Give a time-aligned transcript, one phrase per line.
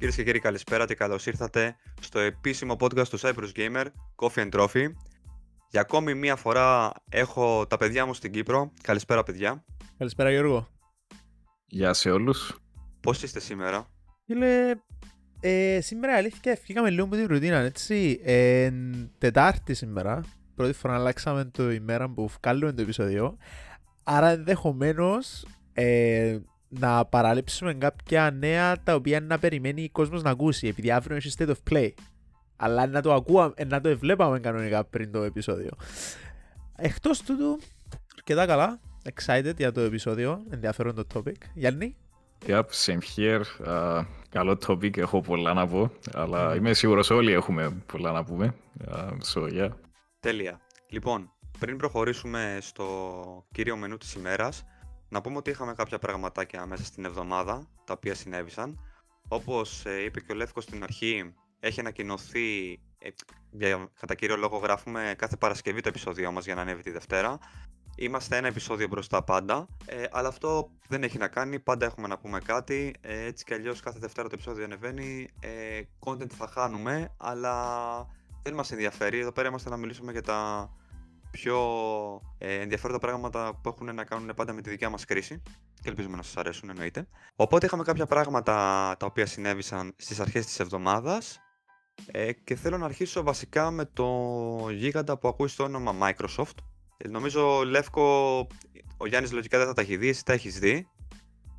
[0.00, 3.84] Κυρίες και κύριοι, καλησπέρα και καλώς ήρθατε στο επίσημο podcast του Cyprus Gamer,
[4.16, 4.86] Coffee and Trophy.
[5.70, 8.72] Για ακόμη μία φορά έχω τα παιδιά μου στην Κύπρο.
[8.82, 9.64] Καλησπέρα, παιδιά.
[9.98, 10.68] Καλησπέρα, Γιώργο.
[11.66, 12.60] Γεια σε όλους.
[13.00, 13.86] Πώς είστε σήμερα,
[14.26, 14.74] Φίλε,
[15.40, 18.20] ε, σήμερα αλήθεια φύγαμε λίγο με την ρουτίνα, έτσι.
[18.24, 18.70] Ε,
[19.18, 20.20] τετάρτη σήμερα.
[20.54, 23.36] Πρώτη φορά αλλάξαμε το ημέρα που βγάλουμε το επεισόδιο.
[24.04, 26.38] Άρα ενδεχομένως ε,
[26.70, 31.32] να παραλείψουμε κάποια νέα τα οποία να περιμένει ο κόσμος να ακούσει, επειδή αύριο έχει
[31.38, 31.90] state of play.
[32.56, 35.70] Αλλά να το ακούαμε, να το βλέπαμε κανονικά πριν το επεισόδιο.
[36.76, 37.58] Εκτός τούτου,
[38.16, 38.80] αρκετά καλά.
[39.14, 40.42] Excited για το επεισόδιο.
[40.50, 41.36] Ενδιαφέρον το topic.
[41.54, 41.96] Γιάννη;
[42.46, 43.42] Yep, same here.
[43.66, 45.92] Uh, καλό topic, έχω πολλά να πω.
[46.12, 48.54] Αλλά είμαι σίγουρος όλοι έχουμε πολλά να πούμε.
[48.88, 49.68] Uh, so, yeah.
[50.20, 50.60] Τέλεια.
[50.88, 52.86] Λοιπόν, πριν προχωρήσουμε στο
[53.52, 54.64] κύριο μενού της ημέρας,
[55.10, 58.80] να πούμε ότι είχαμε κάποια πραγματάκια μέσα στην εβδομάδα, τα οποία συνέβησαν.
[59.28, 63.08] Όπως ε, είπε και ο Λεύκος στην αρχή, έχει ανακοινωθεί, ε,
[63.50, 67.38] για, κατά κύριο λόγο γράφουμε κάθε Παρασκευή το επεισόδιο μας για να ανέβει τη Δευτέρα.
[67.96, 72.18] Είμαστε ένα επεισόδιο μπροστά πάντα, ε, αλλά αυτό δεν έχει να κάνει, πάντα έχουμε να
[72.18, 77.14] πούμε κάτι, ε, έτσι κι αλλιώς κάθε Δευτέρα το επεισόδιο ανεβαίνει, ε, content θα χάνουμε,
[77.16, 78.06] αλλά
[78.42, 80.70] δεν μας ενδιαφέρει, εδώ πέρα είμαστε να μιλήσουμε για τα
[81.30, 81.58] πιο
[82.38, 85.42] ε, ενδιαφέροντα πράγματα που έχουν να κάνουν πάντα με τη δικιά μας κρίση
[85.82, 87.06] και ελπίζουμε να σας αρέσουν εννοείται.
[87.36, 88.52] Οπότε είχαμε κάποια πράγματα
[88.98, 91.40] τα οποία συνέβησαν στις αρχές της εβδομάδας
[92.06, 94.06] ε, και θέλω να αρχίσω βασικά με το
[94.70, 96.54] γίγαντα που ακούει στο όνομα Microsoft.
[96.96, 98.46] Ε, νομίζω Λεύκο,
[98.96, 100.88] ο Γιάννης λογικά δεν θα τα έχει δει, εσύ τα έχεις δει.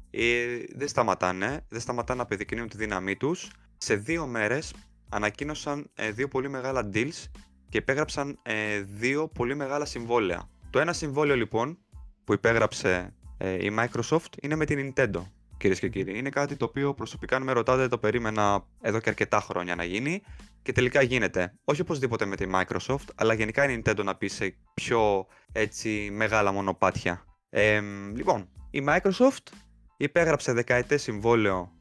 [0.10, 3.52] Ε, δεν σταματάνε, δεν σταματάνε να επιδεικνύουν τη δύναμή τους.
[3.78, 4.74] Σε δύο μέρες
[5.10, 7.26] ανακοίνωσαν ε, δύο πολύ μεγάλα deals
[7.72, 10.50] και υπέγραψαν ε, δύο πολύ μεγάλα συμβόλαια.
[10.70, 11.78] Το ένα συμβόλαιο λοιπόν
[12.24, 15.22] που υπέγραψε ε, η Microsoft είναι με την Nintendo,
[15.58, 16.18] κυρίες και κύριοι.
[16.18, 19.84] Είναι κάτι το οποίο προσωπικά, αν με ρωτάτε, το περίμενα εδώ και αρκετά χρόνια να
[19.84, 20.22] γίνει
[20.62, 21.54] και τελικά γίνεται.
[21.64, 26.52] Όχι οπωσδήποτε με τη Microsoft, αλλά γενικά η Nintendo να πει σε πιο έτσι μεγάλα
[26.52, 27.26] μονοπάτια.
[27.50, 27.82] Ε,
[28.16, 29.54] λοιπόν, η Microsoft
[29.98, 31.72] υπέγραψε δεκαετές συμβόλαιο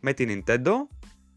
[0.00, 0.72] με την Nintendo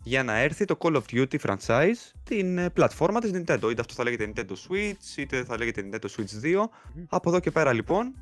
[0.03, 3.67] για να έρθει το Call of Duty franchise την ε, πλατφόρμα της Nintendo.
[3.71, 6.63] Είτε αυτό θα λέγεται Nintendo Switch, είτε θα λέγεται Nintendo Switch 2.
[7.09, 8.15] Από εδώ και πέρα λοιπόν,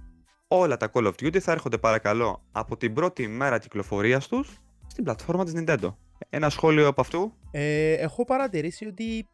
[0.48, 5.04] όλα τα Call of Duty θα έρχονται παρακαλώ από την πρώτη μέρα κυκλοφορίας τους στην
[5.04, 5.96] πλατφόρμα της Nintendo.
[6.30, 9.28] Ένα σχόλιο από αυτού; Ε, έχω παρατηρήσει ότι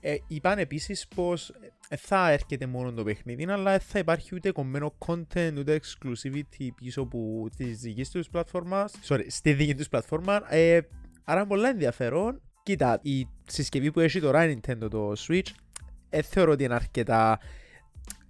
[0.00, 1.52] ε, είπαν επίσης πως
[1.98, 7.48] θα έρχεται μόνο το παιχνίδι, αλλά θα υπάρχει ούτε κομμένο content ούτε exclusivity πίσω από
[7.56, 8.90] τη δική τους πλατφόρμα.
[9.08, 10.54] Sorry, στη δική τους πλατφόρμα.
[10.54, 10.80] Ε,
[11.24, 12.40] Άρα είναι πολύ ενδιαφέρον.
[12.62, 15.50] Κοίτα, η συσκευή που έχει τώρα η Nintendo το Switch
[16.10, 17.38] δεν θεωρώ ότι είναι αρκετά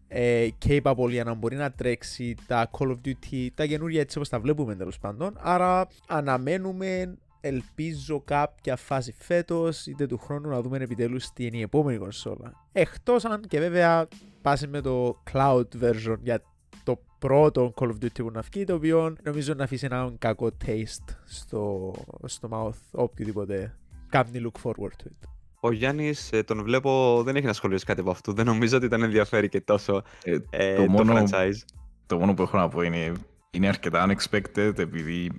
[0.09, 4.29] ε, capable για να μπορεί να τρέξει τα Call of Duty, τα καινούργια έτσι όπως
[4.29, 5.37] τα βλέπουμε τέλος πάντων.
[5.41, 11.61] Άρα αναμένουμε, ελπίζω κάποια φάση φέτος είτε του χρόνου να δούμε επιτέλους τι είναι η
[11.61, 12.53] επόμενη κονσόλα.
[12.73, 14.09] Εκτός αν και βέβαια
[14.43, 16.52] πάσει με το cloud version για το
[17.27, 21.15] πρώτο Call of Duty που να βγει, το οποίο νομίζω να αφήσει ένα κακό taste
[21.25, 21.93] στο,
[22.25, 23.75] στο mouth οποιοδήποτε
[24.09, 25.29] κάνει look forward to it.
[25.61, 28.33] Ο Γιάννης, ε, τον βλέπω, δεν έχει να σχολιάσει κάτι από αυτό.
[28.33, 31.57] Δεν νομίζω ότι τον ενδιαφέρει και τόσο ε, ε, το, το μόνο, franchise.
[32.07, 33.13] Το μόνο που έχω να πω είναι,
[33.51, 35.31] είναι αρκετά unexpected επειδή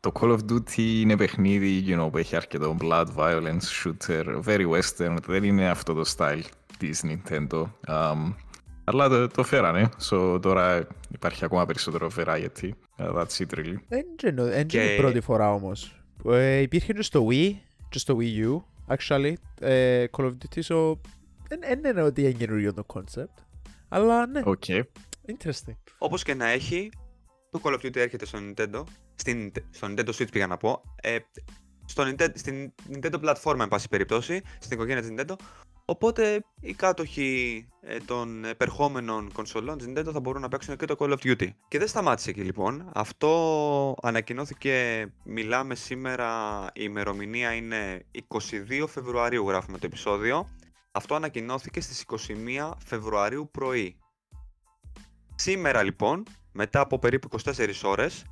[0.00, 4.66] το Call of Duty είναι παιχνίδι you know, που έχει αρκετό blood, violence, shooter, very
[4.70, 5.16] western.
[5.26, 6.42] Δεν είναι αυτό το style
[6.78, 7.62] της Nintendo.
[7.88, 8.34] Um,
[8.92, 12.70] αλλά το, το φέρανε, so τώρα υπάρχει ακόμα περισσότερο variety.
[12.98, 13.76] Uh, that's it really.
[13.88, 14.06] Δεν
[14.72, 16.02] είναι η πρώτη φορά όμως.
[16.24, 17.54] Ε, υπήρχε και στο Wii
[17.88, 18.62] και στο Wii U,
[18.96, 20.96] actually, ε, Call of Duty, so
[21.48, 23.42] δεν είναι ότι είναι καινούριο το concept.
[23.88, 24.82] Αλλά ναι, okay.
[25.26, 25.76] interesting.
[25.98, 26.90] Όπως και να έχει,
[27.50, 28.82] το Call of Duty έρχεται στο Nintendo,
[29.14, 31.16] στην, στο Nintendo Switch πήγα να πω, ε,
[31.84, 35.34] στο Nintendo, στην Nintendo πλατφόρμα, εν πάση περιπτώσει, στην οικογένεια της Nintendo,
[35.90, 40.96] Οπότε οι κάτοχοι ε, των επερχόμενων κονσολών της Nintendo θα μπορούν να παίξουν και το
[40.98, 41.48] Call of Duty.
[41.68, 42.90] Και δεν σταμάτησε εκεί λοιπόν.
[42.94, 50.48] Αυτό ανακοινώθηκε, μιλάμε σήμερα, η ημερομηνία είναι 22 Φεβρουαρίου γράφουμε το επεισόδιο.
[50.92, 52.04] Αυτό ανακοινώθηκε στις
[52.58, 53.96] 21 Φεβρουαρίου πρωί.
[55.34, 56.22] Σήμερα λοιπόν,
[56.52, 58.24] μετά από περίπου 24 ώρες,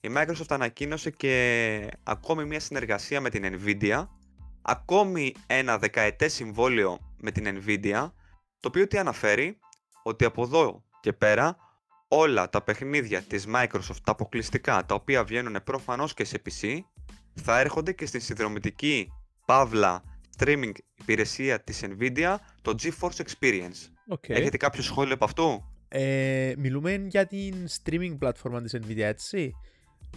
[0.00, 4.06] η Microsoft ανακοίνωσε και ακόμη μια συνεργασία με την Nvidia
[4.66, 8.10] ακόμη ένα δεκαετές συμβόλαιο με την Nvidia,
[8.60, 9.58] το οποίο τι αναφέρει,
[10.02, 11.56] ότι από εδώ και πέρα
[12.08, 16.78] όλα τα παιχνίδια της Microsoft, τα αποκλειστικά, τα οποία βγαίνουν προφανώς και σε PC,
[17.34, 19.08] θα έρχονται και στην συνδρομητική
[19.46, 20.02] παύλα
[20.38, 23.90] streaming υπηρεσία της Nvidia, το GeForce Experience.
[24.14, 24.30] Okay.
[24.30, 29.52] Έχετε κάποιο σχόλιο από αυτού; Ε, μιλούμε για την streaming πλατφόρμα της Nvidia, έτσι;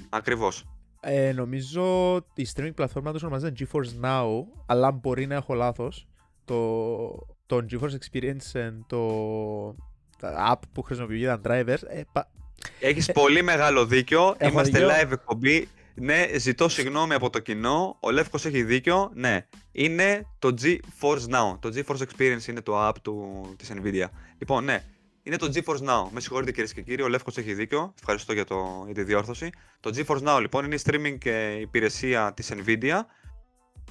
[0.09, 0.78] Ακριβώς.
[1.01, 4.27] Ε, νομίζω η streaming πλατφόρμα τους ονομάζεται GeForce Now,
[4.65, 6.07] αλλά μπορεί να έχω λάθος.
[6.45, 7.07] Το,
[7.45, 9.75] το GeForce Experience and το
[10.19, 11.83] τα app που χρησιμοποιεί για τα drivers.
[11.87, 12.31] Ε, πα-
[12.79, 14.35] Έχεις πολύ μεγάλο δίκιο.
[14.37, 14.93] Έχω Είμαστε δίκιο.
[14.95, 15.67] live εκπομπή.
[15.95, 17.97] Ναι, ζητώ συγγνώμη από το κοινό.
[17.99, 19.11] Ο Λεύκος έχει δίκιο.
[19.13, 21.57] Ναι, είναι το GeForce Now.
[21.59, 24.05] Το GeForce Experience είναι το app του, της Nvidia.
[24.37, 24.83] Λοιπόν, ναι,
[25.23, 26.09] είναι το GeForce Now.
[26.11, 27.93] Με συγχωρείτε κυρίες και κύριοι, ο Λεύκος έχει δίκιο.
[27.99, 29.49] Ευχαριστώ για, το, για τη διόρθωση.
[29.79, 32.99] Το GeForce Now λοιπόν είναι η streaming ε, υπηρεσία της Nvidia.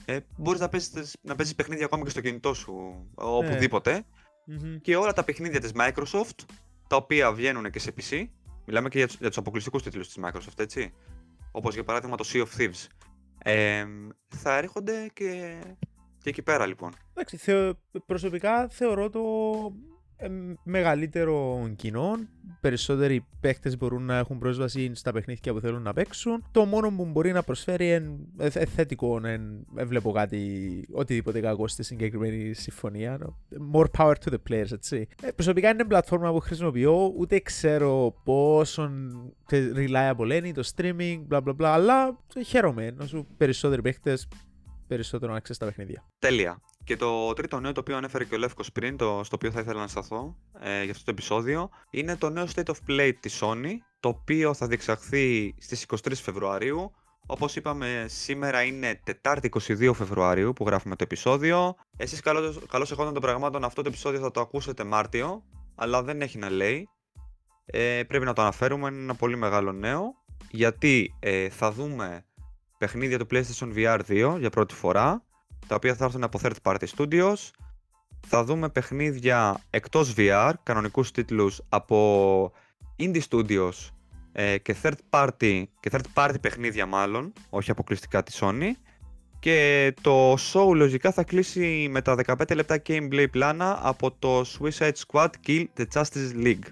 [0.04, 4.04] Ε, μπορείς να παίζεις, να παίζεις παιχνίδια ακόμα και στο κινητό σου, οπουδήποτε.
[4.50, 4.76] Μμμ.
[4.80, 6.44] και όλα τα παιχνίδια της Microsoft,
[6.88, 8.24] τα οποία βγαίνουν και σε PC,
[8.66, 10.92] μιλάμε και για τους, για τους αποκλειστικούς τίτλους της Microsoft, έτσι,
[11.52, 12.86] όπως για παράδειγμα το Sea of Thieves,
[13.42, 13.84] ε,
[14.28, 15.58] θα έρχονται και,
[16.22, 16.92] και εκεί πέρα λοιπόν.
[17.14, 19.20] Εντάξει, θεω- προσωπικά θεωρώ το
[20.20, 20.28] ε,
[20.62, 22.16] μεγαλύτερο κοινό.
[22.60, 26.44] Περισσότεροι παίχτες μπορούν να έχουν πρόσβαση στα παιχνίδια που θέλουν να παίξουν.
[26.50, 29.20] Το μόνο που μπορεί να προσφέρει είναι ε, θετικό.
[29.26, 33.18] εν- Δεν βλέπω κάτι, οτιδήποτε κακό στη συγκεκριμένη συμφωνία.
[33.72, 35.08] More power to the players, έτσι.
[35.22, 38.90] Ε, προσωπικά είναι πλατφόρμα που χρησιμοποιώ, ούτε ξέρω πόσο
[39.52, 42.94] reliable είναι το streaming, bla bla bla, αλλά χαίρομαι.
[43.00, 44.28] Όσο περισσότεροι παίχτες,
[44.86, 46.04] περισσότερο access στα παιχνίδια.
[46.18, 46.60] Τέλεια.
[46.88, 49.60] Και το τρίτο νέο το οποίο ανέφερε και ο Λεύκος πριν, το, στο οποίο θα
[49.60, 53.40] ήθελα να σταθώ ε, για αυτό το επεισόδιο, είναι το νέο State of Play της
[53.42, 56.92] Sony, το οποίο θα διεξαχθεί στις 23 Φεβρουαρίου.
[57.26, 61.74] Όπως είπαμε, σήμερα είναι Τετάρτη 22 Φεβρουαρίου που γράφουμε το επεισόδιο.
[61.96, 65.42] Εσείς καλώς, καλώς εχόντων των πραγμάτων αυτό το επεισόδιο θα το ακούσετε Μάρτιο,
[65.74, 66.88] αλλά δεν έχει να λέει.
[67.64, 70.14] Ε, πρέπει να το αναφέρουμε, είναι ένα πολύ μεγάλο νέο,
[70.50, 72.24] γιατί ε, θα δούμε
[72.78, 75.22] παιχνίδια του PlayStation VR 2 για πρώτη φορά,
[75.66, 77.50] τα οποία θα έρθουν από third party studios.
[78.26, 82.52] Θα δούμε παιχνίδια εκτός VR, κανονικούς τίτλους από
[82.98, 83.72] indie studios
[84.32, 88.70] ε, και, third party, και third party παιχνίδια μάλλον, όχι αποκλειστικά τη Sony.
[89.40, 94.92] Και το show λογικά θα κλείσει με τα 15 λεπτά gameplay πλάνα από το Suicide
[95.06, 96.66] Squad Kill the Justice League.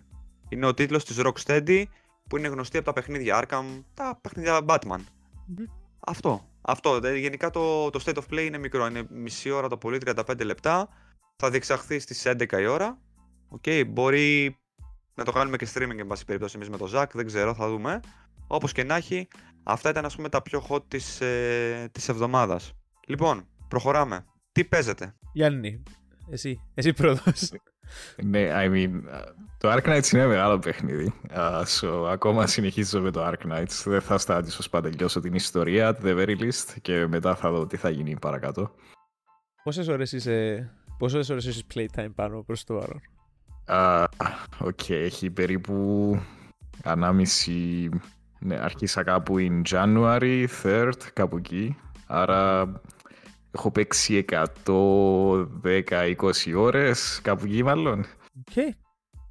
[0.49, 1.83] Είναι ο τίτλος της Rocksteady
[2.29, 5.01] που είναι γνωστή από τα παιχνίδια Arkham, τα παιχνίδια Batman.
[5.47, 5.65] Μμμ.
[6.07, 6.49] Αυτό.
[6.69, 7.01] Αυτό.
[7.01, 8.87] Δε- Γενικά το, το state of play είναι μικρό.
[8.87, 10.89] Είναι μισή ώρα το πολύ, 35 λεπτά.
[11.37, 12.99] Θα διεξαχθεί στις 11 η ώρα.
[13.49, 14.57] Οκ, μπορεί
[15.15, 17.69] να το κάνουμε και streaming εν πάση περιπτώσει εμείς με το Zack, δεν ξέρω, θα
[17.69, 18.01] δούμε.
[18.47, 19.29] Όπως και να έχει,
[19.63, 22.73] αυτά ήταν ας πούμε τα πιο hot της, ε, της εβδομάδας.
[23.07, 24.25] Λοιπόν, προχωράμε.
[24.53, 25.83] Τι παίζετε; Γιάννη,
[26.31, 27.53] εσύ, εσύ πρώτος.
[28.25, 28.91] Ναι, I mean,
[29.59, 31.15] το Arknights είναι μεγάλο παιχνίδι.
[31.31, 33.83] Uh, so, ακόμα συνεχίζω με το Arknights.
[33.85, 37.51] Δεν θα σταματήσω ώσπου να τελειώσω την ιστορία, at the very least, και μετά θα
[37.51, 38.71] δω τι θα γίνει παρακάτω.
[39.63, 43.01] Πόσες ώρες είσαι, πόσες ώρες είσαι playtime πάνω προς το παρόν.
[43.67, 44.05] Α,
[44.59, 46.21] Οκ, έχει περίπου
[46.85, 47.89] ενάμιση...
[48.39, 51.77] Ναι, αρχίσα κάπου in January 3rd, κάπου εκεί.
[52.07, 52.73] Άρα
[53.57, 58.05] έχω παίξει 110-20 ώρες, κάπου εκεί μάλλον.
[58.49, 58.75] Οκ.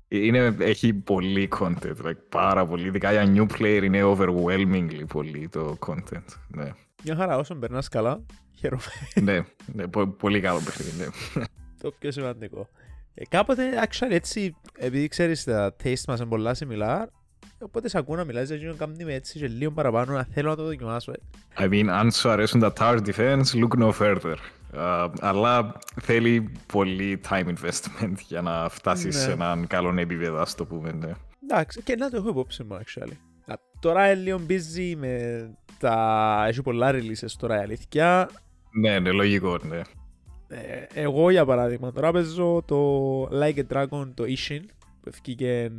[0.08, 2.88] Είναι, έχει πολύ content, like, πάρα πολύ.
[2.88, 6.24] Ειδικά για new player είναι overwhelmingly πολύ το content.
[6.48, 6.72] Ναι,
[7.04, 8.26] Μια χαρά, όσο περνάς καλά,
[8.60, 8.82] χαίρομαι.
[9.22, 11.06] ναι, ναι πο- πολύ καλό παιχνίδι, ναι.
[11.82, 12.68] το πιο σημαντικό.
[13.14, 17.06] Ε, κάποτε, actually, έτσι, επειδή ξέρεις τα taste μας είναι πολλά similar,
[17.66, 20.50] οπότε σε ακούω να μιλάς για εκείνον κάμνει με έτσι και λίγο παραπάνω να θέλω
[20.50, 21.12] να το δοκιμάσω.
[21.12, 21.16] ε.
[21.58, 24.36] I mean, αν σου αρέσουν τα tower defense, look no further.
[24.78, 29.22] Α, αλλά θέλει πολύ time investment για να φτάσεις Ναι.
[29.22, 30.92] σε έναν καλό επίπεδο, ας το πούμε.
[30.92, 31.12] Ναι.
[31.44, 33.14] Εντάξει, και να το έχω υπόψη μου, actually.
[33.46, 35.46] Α, Τώρα είναι λίγο busy με
[35.80, 36.46] τα...
[36.48, 38.30] Έχει πολλά releases τώρα η αλήθεια.
[38.82, 39.82] ναι, ναι, λογικό, ναι.
[40.48, 44.75] Ε, εγώ για παράδειγμα τώρα παίζω το Like a Dragon το Ishin που
[45.08, 45.72] ευκήκε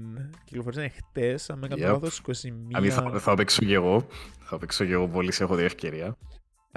[0.45, 1.93] κυκλοφορήσαν χτες αν με κάνω Yep.
[1.93, 2.33] λάθος 21
[2.67, 4.07] Δηλαδή θα, θα παίξω κι εγώ.
[4.41, 6.17] Θα παίξω κι εγώ πολύ σε έχω την ευκαιρία.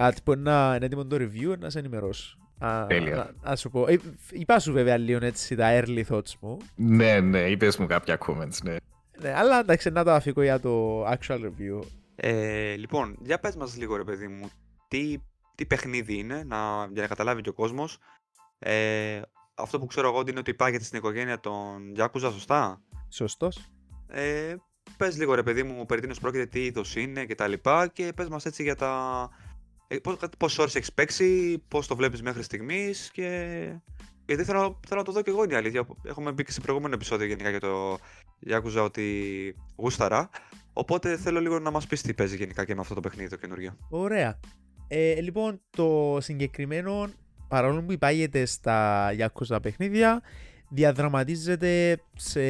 [0.02, 3.16] Α, τυπο να είναι έτοιμο το review να σε ενημερώσω Α, Τέλεια.
[3.16, 4.00] να, να σου πω, ε,
[4.32, 8.58] είπα σου βέβαια λίγο έτσι τα early thoughts μου Ναι, ναι, είπες μου κάποια comments,
[8.64, 8.76] ναι.
[9.22, 11.80] ναι, αλλά εντάξει να το αφήκω για το actual review
[12.16, 14.50] Ε, λοιπόν, για πες μας λίγο ρε παιδί μου,
[14.88, 15.16] τι,
[15.56, 16.58] τι παιχνίδι είναι, να,
[16.92, 17.98] για να καταλάβει και ο κόσμος.
[18.60, 19.22] Ε,
[19.62, 23.72] αυτό που ξέρω εγώ είναι ότι υπάγεται στην οικογένεια των Yakuza, σωστά; Σωστός
[24.08, 24.56] Ε,
[24.98, 28.14] πες λίγο ρε παιδί μου περί τίνος πρόκειται, τι είδος είναι και τα λοιπά και
[28.16, 29.30] πες μας έτσι για τα...
[29.88, 33.82] Ε, πώς, πόσες ώρες έχεις παίξει, πώς το βλέπεις μέχρι στιγμής και...
[34.26, 35.88] Γιατί θέλω, θέλω να το δω και εγώ είναι η αλήθεια.
[36.04, 37.98] Έχουμε μπει και σε προηγούμενο επεισόδιο γενικά για το
[38.50, 40.30] Yakuza ότι γούσταρα.
[40.74, 43.36] Οπότε θέλω λίγο να μας πεις τι παίζει γενικά και με αυτό το παιχνίδι το
[43.36, 43.78] καινούριο.
[43.90, 44.40] Ωραία.
[44.88, 47.10] Ε, λοιπόν, το συγκεκριμένο,
[47.50, 50.22] παρόλο που υπάγεται στα Yakuza παιχνίδια,
[50.70, 52.42] διαδραματίζεται σε,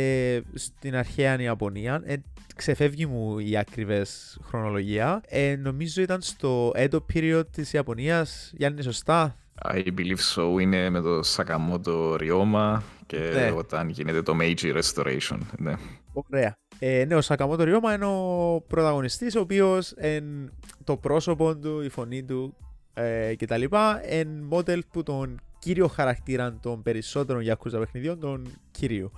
[0.53, 2.01] στην αρχαία Ιαπωνία.
[2.05, 2.15] Ε,
[2.55, 5.21] ξεφεύγει μου η ακριβές χρονολογία.
[5.27, 8.51] Ε, νομίζω ήταν στο Edo period της Ιαπωνίας.
[8.57, 9.35] Γιάννη, σωστά;
[9.73, 10.61] I believe so.
[10.61, 13.53] Είναι με το Sakamoto Ryoma και Ναι.
[13.55, 15.37] όταν γίνεται το Meiji Restoration.
[15.57, 15.73] Ναι.
[16.13, 16.57] Ωραία.
[16.79, 20.51] Ε, ναι, ο Σακαμότο Ριώμα είναι ο πρωταγωνιστής, ο οποίος εν,
[20.83, 22.55] το πρόσωπο του, η φωνή του
[22.93, 23.63] ε, κτλ.
[24.01, 29.11] εν μόντελ που τον κύριο χαρακτήρα των περισσότερων Yakuza παιχνιδιών, τον κύριο.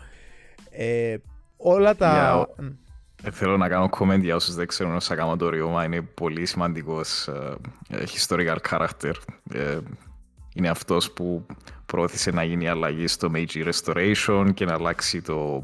[0.70, 1.16] Ε,
[1.58, 2.12] όλα τα...
[2.12, 2.70] Για- Μ,
[3.24, 7.28] Ε, Θέλω να κάνω comment για όσους δεν ξέρουν, ο Sakamoto Ryoma είναι πολύ σημαντικός
[7.28, 7.56] ε,
[7.90, 9.14] ε, historical character.
[9.54, 9.78] Ε,
[10.56, 11.46] είναι αυτός που
[11.86, 15.62] πρόθεσε να γίνει αλλαγή στο Meiji Restoration και να αλλάξει το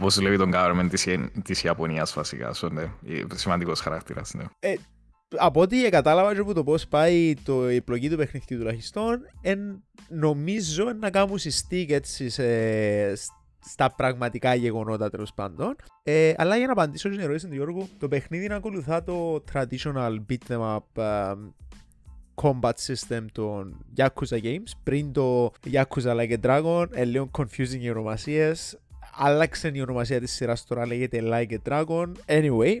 [0.00, 1.06] πώς δουλεύει τον government της,
[1.42, 2.50] της Ιαπωνίας βασικά.
[2.54, 4.44] So, ναι, ε, σημαντικός χαρακτήρας, ναι.
[5.36, 9.82] Από ό,τι κατάλαβα και από το πώς πάει το, η επιλογή του παιχνιδιού τουλάχιστον, εν,
[10.08, 12.44] νομίζω να κάνουν stick έτσι σε,
[13.64, 15.76] στα πραγματικά γεγονότα τέλος πάντων.
[16.02, 20.16] Ε, αλλά για να απαντήσω στην ερώτηση του Γιώργου, το παιχνίδι να ακολουθά το traditional
[20.28, 21.34] beat them up ε,
[22.34, 24.70] combat system των Yakuza games.
[24.82, 28.78] Πριν το Yakuza Like a Dragon, ε, λίγο confusing οι ονομασίες.
[29.14, 32.12] Άλλαξε η ονομασία της σειράς τώρα λέγεται Like a Dragon.
[32.26, 32.78] Anyway,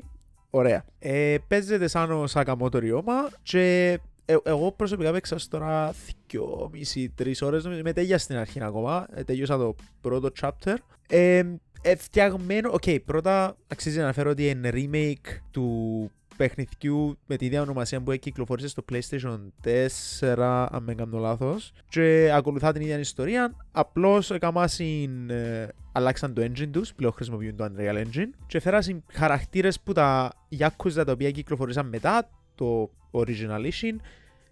[0.54, 0.84] Ωραία.
[0.98, 5.94] Ε, παίζεται σαν ο Σακαμότο Ριώμα και ε, εγώ προσωπικά παίξα ως τώρα
[6.32, 7.82] 2,5-3 ώρες νομίζω.
[7.82, 9.06] Είμαι τέλεια στην αρχή ακόμα.
[9.14, 10.74] Ε, τελειώσα το πρώτο chapter.
[11.08, 11.42] Ε,
[11.82, 12.70] ε, φτιαγμένο...
[12.72, 18.12] Οκ, πρώτα αξίζει να αναφέρω ότι είναι remake του παιχνιδιού με τη ίδια ονομασία που
[18.12, 21.72] κυκλοφόρησε στο PlayStation 4, αν δεν κάνω λάθος.
[21.88, 23.54] Και ακολουθά την ίδια ιστορία.
[23.72, 28.30] Απλώς έκαμασιν, ε, αλλάξαν το engine τους, πλέον χρησιμοποιούν το Unreal Engine.
[28.46, 33.96] Και φέρασαν χαρακτήρες που τα Yakuza τα οποία κυκλοφορήσαν μετά το Original Edition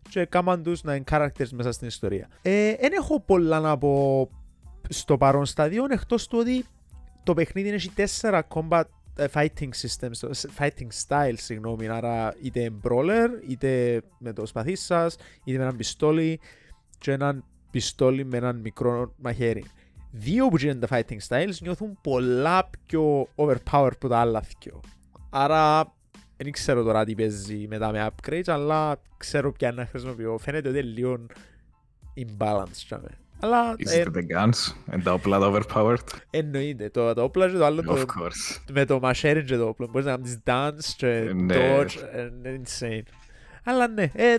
[0.09, 2.29] και κάμαν τους να είναι characters μέσα στην ιστορία.
[2.43, 4.29] Ε, δεν έχω πολλά να πω
[4.89, 6.65] στο παρόν στάδιο, εκτός του ότι
[7.23, 13.29] το παιχνίδι έχει τέσσερα combat ε, fighting systems, ε, fighting styles, συγγνώμη, άρα είτε brawler,
[13.49, 16.41] είτε με το σπαθί σας, είτε με έναν πιστόλι
[16.99, 19.65] και έναν πιστόλι με έναν μικρό μαχαίρι.
[20.11, 24.81] Δύο που γίνονται τα fighting styles νιώθουν πολλά πιο overpowered από τα άλλα δυο.
[25.31, 25.95] Άρα
[26.37, 30.39] δεν ξέρω τώρα τι παίζει μετά με upgrades, αλλά ξέρω ποια να χρησιμοποιώ.
[30.39, 31.27] Φαίνεται ότι είναι λίγο
[32.17, 32.99] imbalance.
[33.41, 33.57] Τσάμε.
[33.57, 35.97] Αλλά Is ε, it the guns and the όπλα τα overpowered?
[36.31, 36.89] εννοείται.
[36.91, 38.63] Το, το όπλα και το άλλο Of το, course.
[38.73, 39.87] με το μαχαίρι και το όπλο.
[39.91, 41.55] Μπορείς να κάνεις dance και Ναι.
[41.59, 41.97] dodge.
[42.13, 43.03] ε, Είναι insane.
[43.65, 44.35] Αλλά ναι, ε,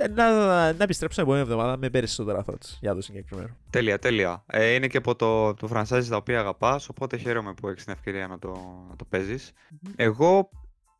[0.00, 0.32] ε, να,
[0.72, 3.56] να επιστρέψω την επόμενη εβδομάδα με περισσότερα thoughts για το συγκεκριμένο.
[3.70, 4.44] Τέλεια, τέλεια.
[4.46, 7.92] Ε, είναι και από το, το franchise τα οποία αγαπάς, οπότε χαίρομαι που έχεις την
[7.92, 8.48] ευκαιρία να το,
[8.90, 9.52] να το παίζεις.
[9.96, 10.48] Εγώ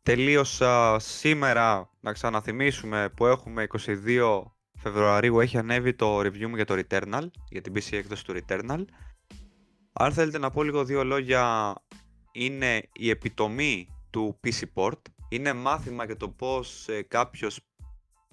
[0.03, 4.43] τελείωσα σήμερα, να ξαναθυμίσουμε, που έχουμε 22
[4.83, 8.85] Φεβρουαρίου έχει ανέβει το review μου για το Returnal, για την PC έκδοση του Returnal.
[9.93, 11.73] Αν θέλετε να πω λίγο δύο λόγια,
[12.31, 14.99] είναι η επιτομή του PC Port.
[15.29, 17.59] Είναι μάθημα για το πώς ε, κάποιος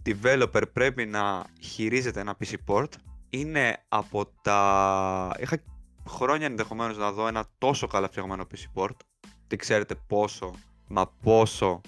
[0.05, 2.89] developer πρέπει να χειρίζεται ένα PC Port.
[3.31, 5.37] Είναι από τα...
[5.41, 5.63] Είχα
[6.09, 8.97] χρόνια ενδεχομένως να δω ένα τόσο καλά φτιαγμένο PC Port.
[9.49, 10.55] Δεν ξέρετε πόσο,
[10.89, 11.81] μα πόσο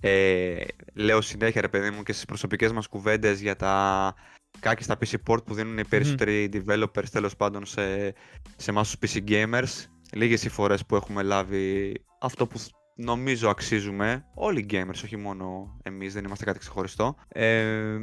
[0.00, 0.56] ε,
[0.94, 4.14] λέω συνέχεια ρε παιδί μου και στις προσωπικές μας κουβέντες για τα
[4.60, 8.14] κάκιστα PC Port που δίνουν οι περισσότεροι developers τέλος πάντων σε,
[8.56, 9.84] σε εμάς τους PC gamers.
[10.12, 12.60] Λίγες οι φορές που έχουμε λάβει αυτό που
[12.94, 17.16] νομίζω αξίζουμε, όλοι οι gamers, όχι μόνο εμείς, δεν είμαστε κάτι ξεχωριστό.
[17.28, 17.98] Ε,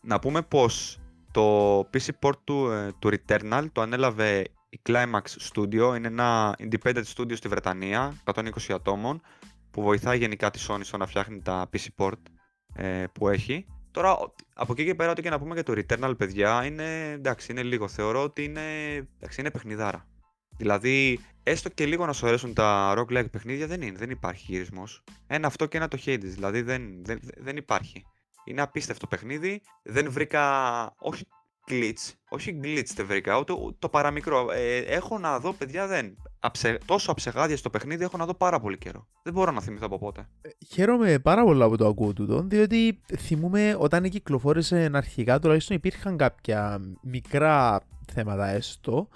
[0.00, 5.96] να πούμε πως το PC port του, ε, του Returnal το ανέλαβε η Climax Studio,
[5.96, 9.20] είναι ένα independent studio στη Βρετανία, 120 ατόμων,
[9.78, 12.22] που βοηθάει γενικά τη Sony στο να φτιάχνει τα PC port
[12.74, 13.66] ε, που έχει.
[13.90, 17.10] Τώρα, ο- από εκεί και πέρα, ό,τι και να πούμε για το Returnal, παιδιά, είναι,
[17.10, 17.88] εντάξει, είναι λίγο.
[17.88, 20.06] Θεωρώ ότι είναι, εντάξει, είναι παιχνιδάρα.
[20.56, 25.04] Δηλαδή, έστω και λίγο να σου αρέσουν τα roguelike παιχνίδια, δεν είναι, δεν υπάρχει γυρισμός.
[25.26, 28.04] Ένα αυτό και ένα το Hades, δηλαδή δεν, δεν, δεν υπάρχει.
[28.44, 29.60] Είναι απίστευτο παιχνίδι.
[29.82, 30.42] Δεν βρήκα.
[30.98, 31.24] Όχι
[31.70, 32.12] glitch.
[32.28, 33.38] Όχι glitch δεν βρήκα.
[33.38, 34.46] Ούτε ούτε το παραμικρό.
[34.52, 36.16] Ε, έχω να δω, παιδιά, δεν.
[36.40, 39.06] Αψε, τόσο αψεγάδια στο παιχνίδι έχω να δω πάρα πολύ καιρό.
[39.22, 40.28] Δεν μπορώ να θυμηθώ από πότε.
[40.68, 46.80] Χαίρομαι πάρα πολλά που το ακούω τούτο, διότι θυμούμε όταν κυκλοφόρησε αρχικά τουλάχιστον υπήρχαν κάποια
[47.02, 47.80] μικρά
[48.12, 49.08] θέματα έστω,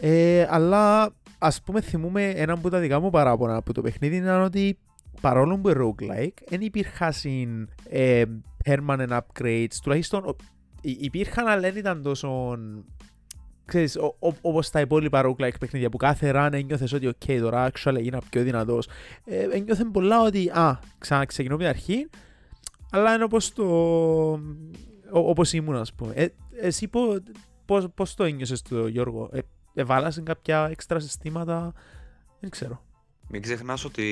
[0.00, 4.42] ε, αλλά ας πούμε θυμούμε ένα από τα δικά μου παράπονα από το παιχνίδι ήταν
[4.42, 4.78] ότι
[5.20, 7.12] παρόλο που είναι roguelike, δεν υπήρχαν
[7.88, 8.22] ε,
[8.64, 12.58] permanent upgrades, τουλάχιστον ο- υ- υπήρχαν αλλά δεν ήταν τόσο
[13.64, 17.70] ξέρεις, ο- ο- όπως τα υπόλοιπα roguelike παιχνίδια που κάθε run ένιωθες ότι ok τώρα
[17.70, 18.88] actually έγινα πιο δυνατός
[19.24, 22.08] ε, ένιωθε πολλά ότι α, ξαναξεκινώ από την αρχή
[22.90, 23.64] αλλά είναι όπως το
[25.12, 26.26] ο- όπως ήμουν ας πούμε ε,
[26.60, 27.22] εσύ πο-
[27.64, 29.38] πώς, πώς το ένιωσες το Γιώργο; Ε,
[29.74, 31.72] εβάλασαν κάποια έξτρα συστήματα;
[32.40, 32.82] Δεν ξέρω.
[33.28, 34.06] Μην ξεχνάς ότι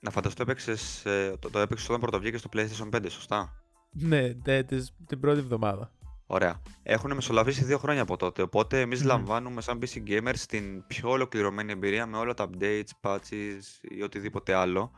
[0.00, 3.63] να φανταστώ έπαιξες, ε, το, το έπαιξες όταν πρωτοβγήκες στο PlayStation 5, σωστά;
[3.94, 5.92] Ναι, τε- τις- την πρώτη εβδομάδα.
[6.26, 6.60] Ωραία.
[6.82, 8.42] Έχουν μεσολαβήσει δύο χρόνια από τότε.
[8.42, 9.06] Οπότε εμείς Μμμ.
[9.06, 13.60] λαμβάνουμε σαν PC Gamers την πιο ολοκληρωμένη εμπειρία με όλα τα updates, patches
[13.96, 14.90] ή οτιδήποτε άλλο.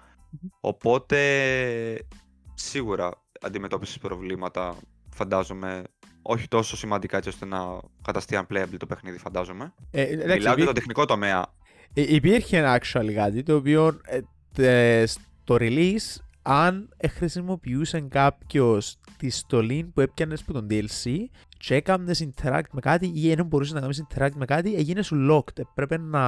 [0.60, 1.20] Οπότε
[2.54, 3.10] σίγουρα
[3.40, 4.74] αντιμετώπισες προβλήματα,
[5.10, 5.82] φαντάζομαι.
[6.22, 7.58] Όχι τόσο σημαντικά έτσι ώστε να
[8.02, 9.74] καταστεί unplayable το παιχνίδι, φαντάζομαι.
[9.90, 11.46] Ε, εντάξει, Μιλάω για υπήρχε- το τεχνικό τομέα.
[11.94, 14.20] Ε, υπήρχε ένα actual κάτι το οποίο ε,
[14.52, 16.16] τε- στο release
[16.48, 21.10] αν ε, χρησιμοποιούσε κάποιος τη στολή που έπιανες από τον DLC
[21.58, 25.26] και έκανε interact με κάτι ή δεν μπορούσες να κάνεις interact με κάτι, έγινε σου
[25.30, 25.62] locked.
[25.74, 26.20] Πρέπει να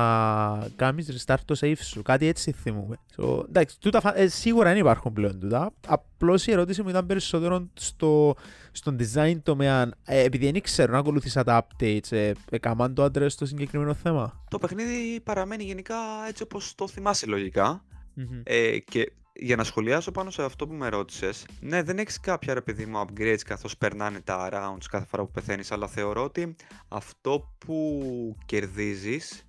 [0.76, 2.02] κάνεις restart το save σου.
[2.02, 2.96] Κάτι έτσι θυμούμε.
[3.16, 5.72] So, εντάξει, τούτα, φα- ε, σίγουρα δεν υπάρχουν πλέον τούτα.
[5.86, 8.34] Απλώς η ερώτηση μου ήταν περισσότερο στο,
[8.72, 9.90] στον design τομέα.
[10.04, 14.44] Ε, επειδή δεν ξέρω να ακολουθήσα τα updates, ε, έκαναν το address στο συγκεκριμένο θέμα.
[14.50, 15.96] Το παιχνίδι παραμένει γενικά
[16.28, 17.84] έτσι όπως το θυμάσαι λογικά.
[18.14, 18.40] Μμμ.
[18.44, 22.54] Ε, και για να σχολιάσω πάνω σε αυτό που με ρώτησες, ναι, δεν έχεις κάποια
[22.54, 26.56] ρε παιδί μου upgrades καθώς περνάνε τα rounds κάθε φορά που πεθαίνεις, αλλά θεωρώ ότι
[26.88, 29.48] αυτό που κερδίζεις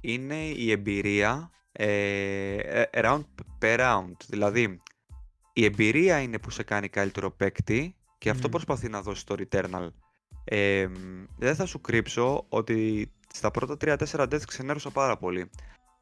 [0.00, 3.24] είναι η εμπειρία ε, ε, round
[3.60, 4.16] per round.
[4.28, 4.80] Δηλαδή,
[5.52, 8.50] η εμπειρία είναι που σε κάνει καλύτερο παίκτη και αυτό Μμμ.
[8.50, 9.88] προσπαθεί να δώσεις το Returnal.
[10.44, 15.50] Ε, μ, δεν θα σου κρύψω ότι στα πρώτα 3-4 deaths ξενέρωσα πάρα πολύ.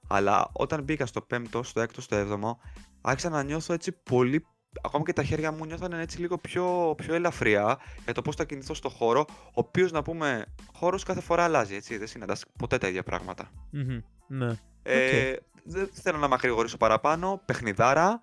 [0.09, 2.69] Αλλά όταν μπήκα στο 5ο, στο 6ο, στο 7ο,
[3.07, 4.47] άρχισα να νιώθω έτσι πολύ.
[4.83, 8.45] Ακόμα και τα χέρια μου νιώθανε έτσι λίγο πιο, πιο ελαφριά για το πώς θα
[8.45, 9.25] κινηθώ στο χώρο.
[9.29, 11.99] Ο οποίος να πούμε, χώρος κάθε φορά αλλάζει, έτσι.
[11.99, 13.51] Δεν συναντάς ποτέ τα ίδια πράγματα.
[13.71, 14.01] Μμμ.
[14.27, 14.59] Ναι.
[14.83, 17.43] Ε, δεν θέλω να μακρηγορήσω παραπάνω.
[17.45, 18.21] Παιχνιδάρα.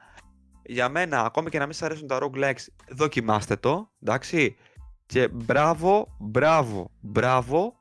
[0.65, 3.91] Για μένα, ακόμη και να μην σα αρέσουν τα roguelikes, δοκιμάστε το.
[4.01, 4.55] Εντάξει.
[5.05, 7.73] Και μπράβο, μπράβο, μπράβο.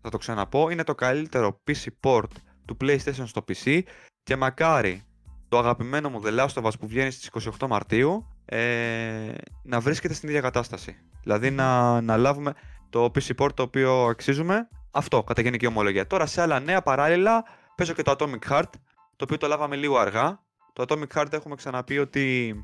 [0.00, 0.70] Θα το ξαναπώ.
[0.70, 2.30] Είναι το καλύτερο PC port
[2.64, 3.82] του PlayStation στο PC.
[4.22, 5.04] Και μακάρι
[5.52, 10.14] το αγαπημένο μου The Last of Us που βγαίνει στις 28 Μαρτίου ε, να βρίσκεται
[10.14, 10.96] στην ίδια κατάσταση.
[11.22, 12.54] Δηλαδή να, να λάβουμε
[12.90, 14.68] το PC port το οποίο αξίζουμε.
[14.90, 16.06] Αυτό, κατά γενική ομολογία.
[16.06, 17.44] Τώρα σε άλλα νέα παράλληλα
[17.76, 18.70] παίζω και το Atomic Heart,
[19.16, 20.40] το οποίο το λάβαμε λίγο αργά.
[20.72, 22.54] Το Atomic Heart έχουμε ξαναπεί ότι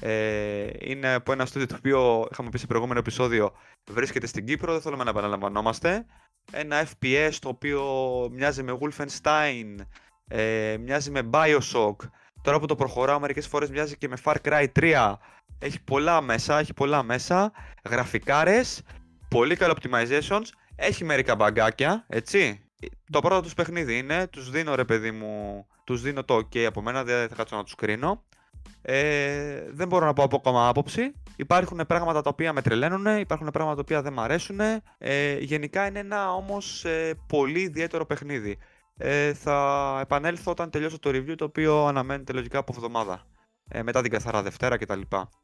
[0.00, 3.52] ε, είναι από ένα στούντιο το οποίο είχαμε πει σε προηγούμενο επεισόδιο
[3.90, 6.06] βρίσκεται στην Κύπρο, δεν θέλουμε να επαναλαμβανόμαστε.
[6.52, 7.82] Ένα FPS το οποίο
[8.32, 9.84] μοιάζει με Wolfenstein,
[10.28, 11.96] ε, μοιάζει με Bioshock.
[12.42, 15.14] Τώρα που το προχωράω μερικές φορές μοιάζει και με Far Cry 3.
[15.58, 17.52] Έχει πολλά μέσα, έχει πολλά μέσα.
[17.88, 18.82] Γραφικάρες,
[19.28, 20.46] πολύ καλό optimizations.
[20.76, 22.64] Έχει μερικά μπαγκάκια, έτσι.
[23.10, 26.82] Το πρώτο τους παιχνίδι είναι, τους δίνω ρε παιδί μου, τους δίνω το ok από
[26.82, 28.24] μένα, δεν θα κάτσω να τους κρίνω.
[28.82, 31.12] Ε, δεν μπορώ να πω από ακόμα άποψη.
[31.36, 34.60] Υπάρχουν πράγματα τα οποία με τρελαίνουν, υπάρχουν πράγματα τα οποία δεν μ' αρέσουν.
[34.98, 38.58] Ε, γενικά είναι ένα όμως ε, πολύ ιδιαίτερο παιχνίδι.
[39.02, 43.26] Ε, θα επανέλθω όταν τελειώσω το review το οποίο αναμένεται λογικά από εβδομάδα.
[43.68, 45.00] Ε, μετά την καθαρά Δευτέρα κτλ.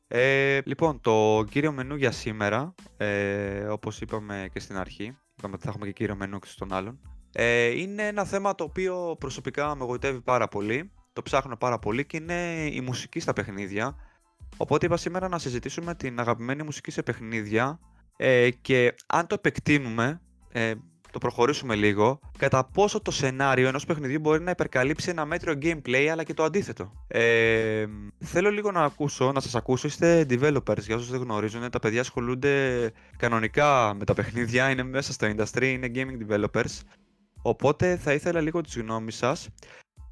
[0.09, 5.63] Ε, λοιπόν, το κύριο μενού για σήμερα, ε, όπως είπαμε και στην αρχή, είπαμε ότι
[5.63, 7.01] θα έχουμε και κύριο μενού και στον άλλον,
[7.33, 12.07] ε, είναι ένα θέμα το οποίο προσωπικά με γοητεύει πάρα πολύ, το ψάχνω πάρα πολύ
[12.07, 13.97] και είναι η μουσική στα παιχνίδια.
[14.57, 17.81] Οπότε είπα σήμερα να συζητήσουμε την αγαπημένη μουσική σε παιχνίδια
[18.17, 20.21] ε, και αν το επεκτείνουμε,
[20.53, 20.75] ε,
[21.19, 26.07] το προχωρήσουμε λίγο, κατά πόσο το σενάριο ενός παιχνιδιού μπορεί να υπερκαλύψει ένα μέτριο gameplay
[26.13, 26.93] αλλά και το αντίθετο.
[27.09, 27.87] Ε,
[28.19, 32.01] θέλω λίγο να ακούσω, να σας ακούσω, είστε developers, για όσους δεν γνωρίζουν, τα παιδιά
[32.01, 36.81] ασχολούνται κανονικά με τα παιχνίδια, είναι μέσα στο industry, είναι gaming developers.
[37.43, 39.49] Οπότε θα ήθελα λίγο τη γνώμη σας.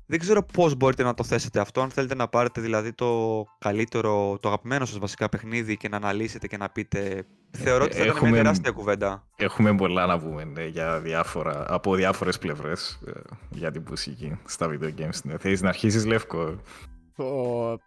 [0.06, 4.38] Δεν ξέρω πώς μπορείτε να το θέσετε αυτό, αν θέλετε να πάρετε δηλαδή το καλύτερο,
[4.40, 7.26] το αγαπημένο σας βασικά παιχνίδι και να αναλύσετε και να πείτε...
[7.56, 9.26] Θεωρώ ότι θα ήταν μια Έχουμε- τεράστια κουβέντα.
[9.36, 13.10] Έχουμε πολλά να πούμε ναι, για διάφορα, από διάφορες πλευρές ε,
[13.50, 15.18] για την μουσική στα video games.
[15.22, 15.38] Ναι.
[15.38, 16.56] Θέλεις να αρχίσεις Λεύκο;
[17.16, 17.24] Το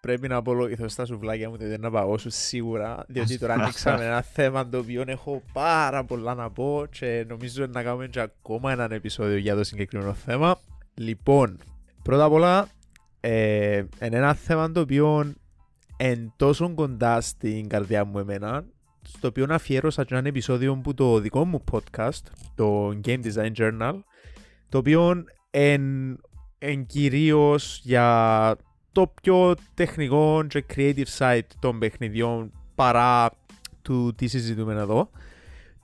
[0.02, 4.22] πρέπει να απολογηθώ στα σουβλάκια μου ότι δεν να παγώσω σίγουρα, διότι τώρα ανοίξαμε ένα
[4.22, 8.92] θέμα το οποίο έχω πάρα πολλά να πω και νομίζω να κάνουμε και ακόμα έναν
[8.92, 10.60] επεισόδιο για το συγκεκριμένο θέμα.
[10.94, 11.58] Λοιπόν,
[12.04, 12.68] πρώτα απ' όλα,
[13.20, 15.34] ε, είναι ένα θέμα το οποίο
[15.98, 18.66] εν τόσο κοντά στην καρδιά μου εμένα,
[19.14, 22.22] στο οποίο αφιέρωσα και ένα επεισόδιο που το δικό μου podcast,
[22.56, 24.00] το Game Design Journal,
[24.70, 26.18] το οποίο εν,
[26.58, 28.56] εν κυρίως για
[28.92, 33.32] το πιο τεχνικό και creative side των παιχνιδιών παρά
[33.82, 35.10] του τι συζητούμε εδώ.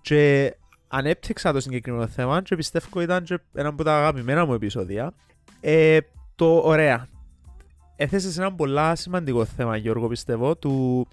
[0.02, 0.54] Και
[0.88, 5.14] ανέπτυξα το συγκεκριμένο θέμα και πιστεύω ήταν και ένα από τα αγαπημένα μου επεισόδια.
[5.62, 5.98] Ε,
[6.36, 7.08] το ωραία.
[7.96, 11.08] Έθεσες ένα πολλά σημαντικό θέμα Γιώργο πιστεύω του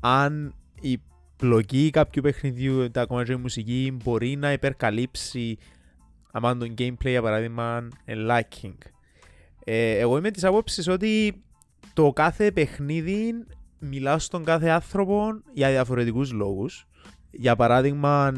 [0.00, 1.00] αν η
[1.42, 5.58] πλοκή κάποιου παιχνιδιού, τα ακόμα και η μουσική μπορεί να υπερκαλύψει
[6.32, 8.74] άμα το gameplay για παράδειγμα είναι lacking.
[9.64, 11.42] Ε, εγώ είμαι της άποψης ότι
[11.92, 13.34] το κάθε παιχνίδι
[13.78, 16.86] μιλά στον κάθε άνθρωπο για διαφορετικούς λόγους.
[17.30, 18.32] Για παράδειγμα,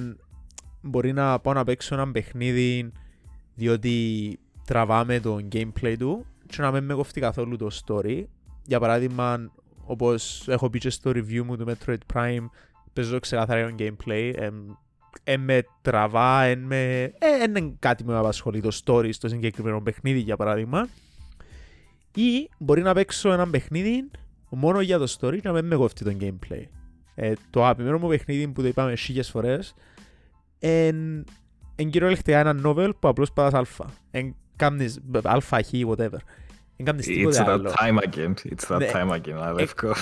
[0.80, 2.92] μπορεί να πάω να παίξω ένα παιχνίδι
[3.54, 8.24] διότι τραβάμε το gameplay του και να μην με κοφτεί καθόλου το story.
[8.66, 9.50] Για παράδειγμα,
[9.84, 12.46] όπως έχω πει και στο review μου του Metroid Prime,
[12.94, 14.32] παίζω ξεκάθαρα το gameplay,
[15.24, 17.02] ε, με τραβά, εν με...
[17.02, 20.88] Ε, είναι κάτι που με απασχολεί το story στο συγκεκριμένο παιχνίδι για παράδειγμα.
[22.14, 24.10] Ή μπορεί να παίξω ένα παιχνίδι
[24.48, 26.62] μόνο για το story και να μην με κόφτει το gameplay.
[27.14, 29.74] Ε, το αγαπημένο μου παιχνίδι που το είπαμε χίλιες φορές
[30.58, 31.24] εν,
[31.76, 33.86] εν κυριολεκτικά ένα novel που απλώς πατάς αλφα.
[34.10, 36.18] Εν κάνεις αλφα, χ, whatever.
[36.76, 37.72] Εν κάνεις τίποτε It's that άλλο.
[37.76, 38.32] time again.
[38.44, 38.90] It's that Ναι.
[38.92, 39.92] time again, Αλεύκο.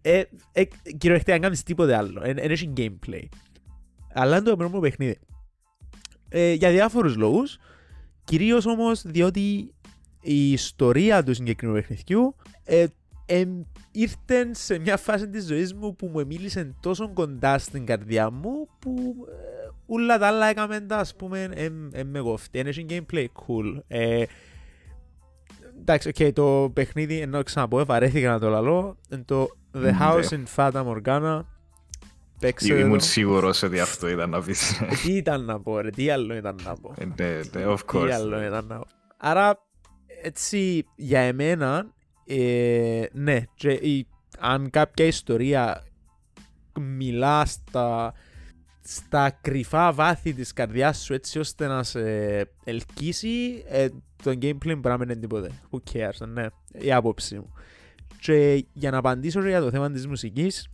[0.00, 0.64] Ε, ε,
[0.98, 2.20] κυριολεκτικά εν κάνεις τίποτε άλλο.
[2.24, 3.28] Εν εν έχει gameplay.
[4.12, 5.18] Αλλά είναι το αγαπημένο μου παιχνίδι.
[6.28, 7.58] Ε, για διάφορους λόγους.
[8.24, 9.74] Κυρίως όμως διότι
[10.20, 12.86] η ιστορία του συγκεκριμένου παιχνιδιού ε,
[13.26, 13.44] ε,
[13.90, 18.68] ήρθε σε μια φάση της ζωής μου που μου μίλησε τόσο κοντά στην καρδιά μου
[18.78, 22.58] που ε, όλα τα άλλα έκαμε τα ας πούμε ε, ε, με κόφτει.
[22.58, 23.78] Είναι έχει gameplay cool.
[23.86, 24.24] Ε,
[25.80, 28.96] εντάξει, okay, το παιχνίδι ενώ ξαναπώ, ε, βαρέθηκα να το λαλώ.
[29.10, 29.96] Είναι το The Ναι.
[30.00, 31.40] House in Fata Morgana.
[32.40, 33.04] Παίξε Ήμουν το.
[33.04, 34.80] σίγουρος ότι αυτό ήταν να πεις.
[35.02, 36.94] Τι ήταν να πω ρε, τι άλλο ήταν να πω.
[36.98, 38.08] Ε, Ναι, ναι, of Τι course.
[38.10, 38.86] άλλο ήταν να πω.
[39.16, 39.58] Άρα,
[40.22, 41.86] έτσι, για εμένα,
[42.26, 44.06] ε, ναι, και, η-
[44.38, 45.82] αν κάποια ιστορία
[46.80, 48.12] μιλά στα,
[48.82, 52.00] στα κρυφά βάθη της καρδιάς σου έτσι ώστε να σε
[52.64, 53.88] ελκύσει, ε,
[54.22, 55.50] το gameplay πράγμα είναι τίποτε.
[55.70, 57.52] Who cares, ναι, η άποψη μου.
[58.24, 60.68] Και για να απαντήσω για το θέμα της μουσικής,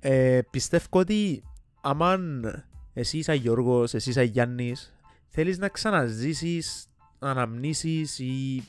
[0.00, 1.42] ε, πιστεύω ότι
[1.80, 2.44] αμάν
[2.92, 4.94] εσύ είσαι Γιώργος, εσύ είσαι Γιάννης,
[5.28, 6.86] θέλεις να ξαναζήσεις
[7.18, 8.62] αναμνήσεις ή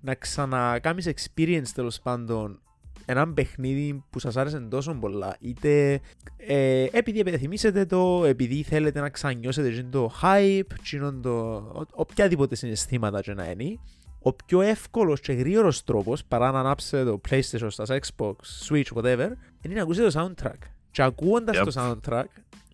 [0.00, 2.60] να ξανακάμεις experience τέλος πάντων
[3.04, 6.00] ένα παιχνίδι που σας άρεσε τόσο πολλά είτε
[6.36, 12.54] ε, επειδή επιθυμήσετε το, επειδή θέλετε να ξανιώσετε εκείνο το hype, εκείνο το, ο- οποιαδήποτε
[12.54, 13.78] συναισθήματα και να είναι
[14.26, 18.34] ο πιο εύκολος και γρήγορος τρόπος παρά να ανάψετε το PlayStation, στα Xbox,
[18.68, 20.58] Switch, whatever είναι να ακούσετε το soundtrack
[20.90, 21.64] και ακούγοντας Yep.
[21.64, 22.24] το soundtrack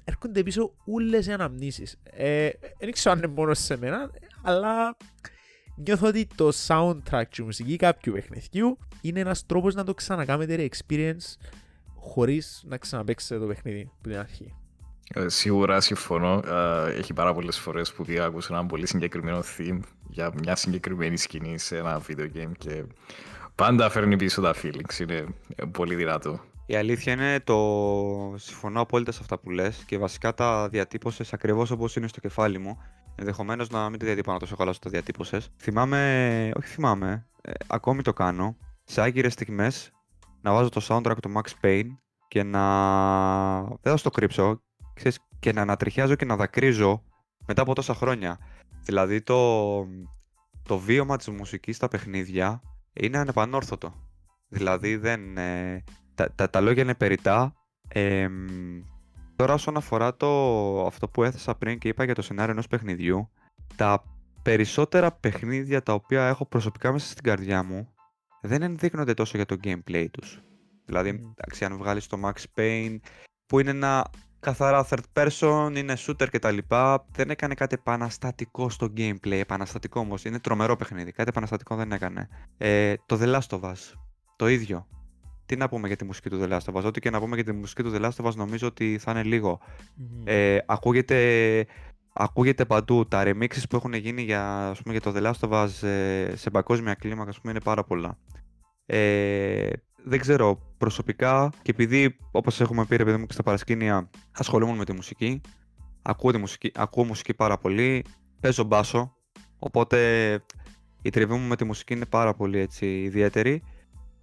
[0.05, 1.97] έρχονται πίσω όλες οι αναμνήσεις.
[2.05, 4.11] Ε, δεν ξέρω αν είναι μόνο σε μένα,
[4.43, 4.97] αλλά
[5.77, 10.69] νιώθω ότι το soundtrack και η μουσική κάποιου παιχνιδιού είναι ένας τρόπος να το ξανακάμετε
[10.73, 11.37] experience
[11.95, 14.55] χωρίς να ξαναπαίξετε το παιχνίδι από την αρχή.
[15.15, 16.43] Ε, Σίγουρα συμφωνώ.
[16.47, 21.59] Ε, Έχει πάρα πολλές φορές που διάκουσα ένα πολύ συγκεκριμένο theme για μια συγκεκριμένη σκηνή
[21.59, 22.85] σε ένα video game και
[23.55, 24.99] πάντα φέρνει πίσω τα feelings.
[25.01, 26.41] Είναι ε, πολύ δυνατό.
[26.67, 27.59] Η αλήθεια είναι το
[28.37, 32.59] συμφωνώ απόλυτα σε αυτά που λες και βασικά τα διατύπωσες ακριβώς όπως είναι στο κεφάλι
[32.59, 32.79] μου.
[33.15, 35.51] Ενδεχομένως να μην το διατύπωνα τόσο καλά όσο το διατύπωσες.
[35.57, 39.91] Θυμάμαι, όχι θυμάμαι, ε, ακόμη το κάνω, σε άγκυρες στιγμές
[40.41, 41.97] να βάζω το soundtrack του Max Payne
[42.29, 44.63] και να, δεν θα στο κρύψω,
[45.01, 47.03] ξέρεις, και να ανατριχιάζω και να δακρύζω
[47.47, 48.39] μετά από τόσα χρόνια.
[48.85, 49.87] Δηλαδή το,
[50.63, 53.95] το βίωμα της μουσικής στα παιχνίδια είναι ανεπανόρθωτο.
[54.49, 55.85] Δηλαδή δεν, ε,
[56.15, 57.55] τα, τα, τα λόγια είναι περιτά.
[57.89, 58.47] Εμ,
[59.37, 63.31] τώρα όσον αφορά το, αυτό που έθεσα πριν και είπα για το σενάριο ενός παιχνιδιού,
[63.77, 64.03] τα
[64.43, 67.95] περισσότερα παιχνίδια τα οποία έχω προσωπικά μέσα στην καρδιά μου
[68.41, 70.41] δεν ενδείκνονται τόσο για το gameplay τους.
[70.85, 71.33] Δηλαδή, Μμμ.
[71.37, 72.97] εντάξει, αν βγάλεις το Max Payne,
[73.47, 74.11] που είναι ένα
[74.41, 76.59] καθαρά third person, είναι shooter κτλ.
[77.13, 79.31] Δεν έκανε κάτι επαναστατικό στο gameplay.
[79.31, 81.13] Επαναστατικό όμως, είναι τρομερό παιχνίδι.
[81.13, 82.29] Κάτι επαναστατικό δεν έκανε.
[82.59, 83.93] Ε, το The Last of Us,
[84.37, 84.87] το ίδιο.
[85.47, 86.85] Τι να πούμε για τη μουσική του The Last of Us.
[86.85, 89.11] Ό,τι και να πούμε για τη μουσική του The Last of Us νομίζω ότι θα
[89.11, 89.61] είναι λίγο.
[90.25, 91.67] Ε, ακούγεται,
[92.13, 93.07] ακούγεται παντού.
[93.07, 96.37] Τα remixes που έχουν γίνει για, ας πούμε, για το The Last of Us ε,
[96.37, 98.19] σε παγκόσμια κλίμακα ας πούμε, είναι πάρα πολλά.
[98.87, 99.71] Ε,
[100.05, 104.77] δεν ξέρω, προσωπικά και επειδή όπως έχουμε πει ρε παιδί μου και στα παρασκήνια ασχολούμαι
[104.77, 105.41] με τη μουσική,
[106.03, 108.05] ακούω, τη μουσική, ακούω μουσική πάρα πολύ,
[108.41, 109.17] παίζω μπάσο,
[109.59, 109.99] οπότε
[111.03, 113.63] η τριβή μου με τη μουσική είναι πάρα πολύ έτσι, ιδιαίτερη.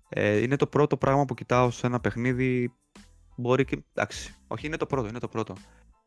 [0.09, 2.73] Ε, είναι το πρώτο πράγμα που κοιτάω σε ένα παιχνίδι,
[3.35, 5.55] μπορεί και, εντάξει, όχι είναι το πρώτο, είναι το πρώτο.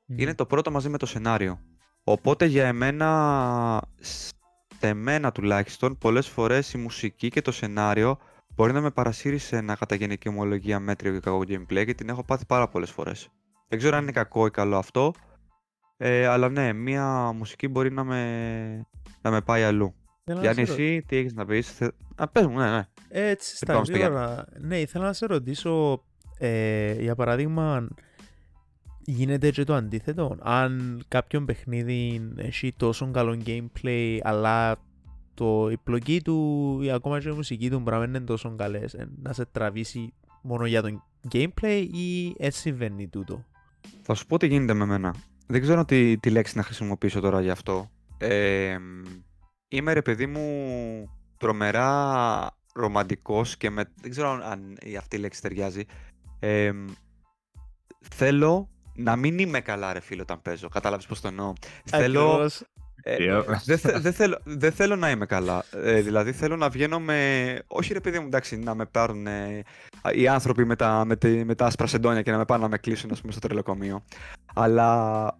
[0.07, 1.61] Είναι το πρώτο μαζί με το σενάριο.
[2.05, 4.33] Οπότε για εμένα, σε
[4.81, 8.19] εμένα τουλάχιστον, πολλές φορές η μουσική και το σενάριο
[8.61, 12.09] μπορεί να με παρασύρει σε ένα κατά γενική ομολογία μέτριο και κακό gameplay και την
[12.09, 13.29] έχω πάθει πάρα πολλές φορές.
[13.69, 15.13] Δεν ξέρω αν είναι κακό ή καλό αυτό,
[15.97, 18.87] ε, αλλά ναι, μία μουσική μπορεί να με,
[19.23, 19.95] να με πάει αλλού.
[20.25, 21.89] Θέλω να Γιάννη, σε ρω- εσύ τι έχεις να πεις, θε...
[22.17, 22.89] Α, πες μου, ναι, ναι.
[23.09, 24.45] Έτσι, στα πάμε στο γρήγορα.
[24.59, 26.05] Ναι, ήθελα να σε ρωτήσω,
[26.39, 27.89] ε, για παράδειγμα,
[29.01, 30.37] γίνεται και το αντίθετο.
[30.41, 34.77] Αν κάποιον παιχνίδι έχει τόσο καλό gameplay, αλλά
[35.41, 39.09] το, η πλοκή του ή ακόμα και η μουσική του πράγμα είναι τόσο καλές, ε,
[39.23, 43.45] να σε τραβήσει μόνο για το gameplay ή έτσι συμβαίνει τούτο;
[44.03, 45.15] Θα σου πω τι γίνεται με μένα.
[45.47, 47.91] Δεν ξέρω τι, τι λέξη να χρησιμοποιήσω τώρα γι' αυτό.
[48.19, 48.77] Ε,
[49.69, 50.45] είμαι ρε παιδί μου
[51.37, 55.85] τρομερά ρομαντικός και με, δεν ξέρω αν αυτή η λέξη ταιριάζει.
[56.39, 56.73] Ε,
[58.11, 60.69] θέλω να μην είμαι καλά ρε φίλο όταν παίζω.
[60.69, 61.53] Κατάλαβες πώς το εννοώ;
[61.85, 62.51] Θέλω,
[63.03, 63.43] ε,
[64.01, 65.65] δεν θέλω, δε θέλω να είμαι καλά.
[65.85, 67.59] Ε, δηλαδή θέλω να βγαίνω με.
[67.67, 69.63] Όχι ρε παιδί μου, εντάξει, να με πάρουν ε,
[70.13, 72.69] οι άνθρωποι με τα, με, τη, με τα άσπρα σεντόνια και να με πάνε να
[72.69, 74.05] με κλείσουν ας πούμε, στο τρελοκομείο.
[74.55, 75.39] Αλλά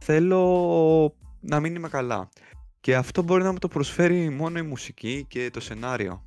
[0.00, 2.28] θέλω να μην είμαι καλά.
[2.80, 6.24] Και αυτό μπορεί να μου το προσφέρει μόνο η μουσική και το σενάριο.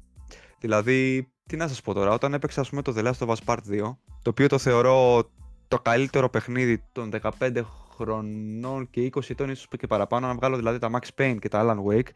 [0.60, 3.36] Δηλαδή, τι να σας πω τώρα, όταν έπαιξα ας πούμε, το The Last of Us
[3.46, 5.30] Part 2, το οποίο το θεωρώ
[5.68, 7.64] το καλύτερο παιχνίδι των 15
[7.96, 11.62] χρονών και 20 ετών ίσως και παραπάνω να βγάλω δηλαδή τα Max Payne και τα
[11.64, 12.10] Alan Wake.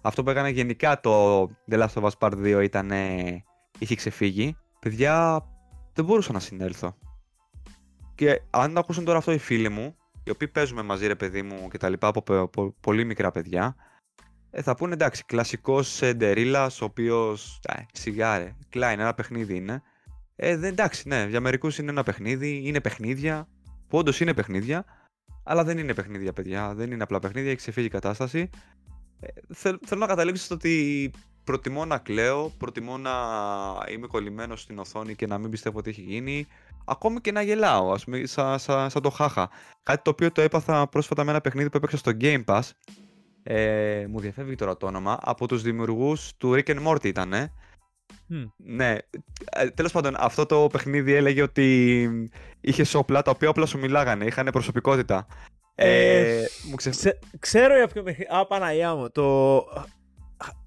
[0.00, 2.90] Αυτό που έκανε γενικά το The Last of Us Part 2 ήταν
[3.78, 4.56] είχε ξεφύγει.
[4.80, 5.44] Παιδιά
[5.92, 6.96] δεν μπορούσα να συνέλθω.
[8.14, 11.68] Και αν ακούσουν τώρα αυτό οι φίλοι μου οι οποίοι παίζουμε μαζί ρε παιδί μου
[11.68, 13.76] και τα λοιπά από, πολύ μικρά παιδιά
[14.54, 19.82] ε, θα πούνε εντάξει κλασικός Ντερίλας ο οποίος ε, σιγάρε, κλάιν ένα παιχνίδι είναι.
[20.36, 23.48] Ε, δεν, εντάξει, ναι, για μερικούς είναι ένα παιχνίδι, είναι παιχνίδια,
[23.88, 24.84] που όντως είναι παιχνίδια,
[25.42, 26.74] αλλά δεν είναι παιχνίδια, παιδιά.
[26.74, 28.50] Δεν είναι απλά παιχνίδια, έχει ξεφύγει η κατάσταση.
[29.20, 31.10] Ε, θέλ, θέλω να καταλήξω στο ότι
[31.44, 33.10] προτιμώ να κλαίω, προτιμώ να
[33.92, 36.46] είμαι κολλημένος στην οθόνη και να μην πιστεύω ότι έχει γίνει.
[36.84, 39.50] Ακόμη και να γελάω, ας πούμε, σαν, σαν, σαν το χάχα.
[39.82, 42.70] Κάτι το οποίο το έπαθα πρόσφατα με ένα παιχνίδι που έπαιξα στο Game Pass.
[43.42, 45.18] Ε, μου διαφεύγει τώρα το όνομα.
[45.22, 47.32] Από τους δημιουργούς του Rick and Morty ήταν.
[48.56, 48.96] Ναι.
[49.50, 54.24] Ε, Τέλος πάντων, αυτό το παιχνίδι έλεγε ότι είχε όπλα τα οποία όπλα σου μιλάγανε,
[54.24, 55.26] είχαν προσωπικότητα.
[55.74, 57.18] Ε, ε, μου ξε...
[57.38, 58.30] ξέρω για ποιο παιχνίδι.
[58.30, 59.10] Α, Παναγία μου.
[59.10, 59.58] Το.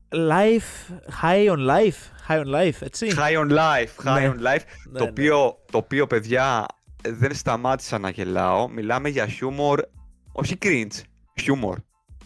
[0.10, 4.30] Life, high on life, high on life, έτσι; High on life, high ναι.
[4.30, 4.64] on life.
[4.90, 5.10] Ναι, το, ναι.
[5.10, 6.66] οποίο, το οποίο, παιδιά,
[7.02, 8.68] δεν σταμάτησα να γελάω.
[8.68, 9.82] Μιλάμε για χιούμορ,
[10.32, 11.02] όχι cringe,
[11.42, 11.78] χιούμορ.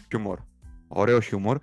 [0.08, 0.38] Χιούμορ.
[0.88, 1.58] Ωραίο χιούμορ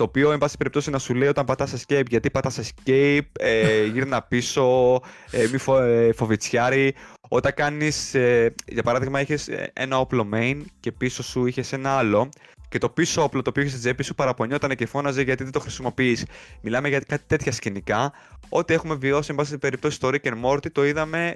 [0.00, 3.84] το οποίο, εν πάση περιπτώσει, να σου λέει όταν πατάς escape, γιατί πατάς escape, ε,
[3.84, 4.94] γύρνα πίσω,
[5.30, 6.94] ε, μη φο, ε, φοβητσιάρι.
[7.28, 11.90] Όταν κάνεις, ε, για παράδειγμα, είχες ε, ένα όπλο main και πίσω σου είχες ένα
[11.90, 12.28] άλλο
[12.68, 15.52] και το πίσω όπλο το οποίο είχες στην τσέπη σου παραπονιόταν και φώναζε γιατί δεν
[15.52, 16.26] το χρησιμοποιείς.
[16.60, 18.12] Μιλάμε για κάτι τέτοια σκηνικά.
[18.48, 21.34] Ό,τι έχουμε βιώσει, εν πάση περιπτώσει, στο Rick and Morty το είδαμε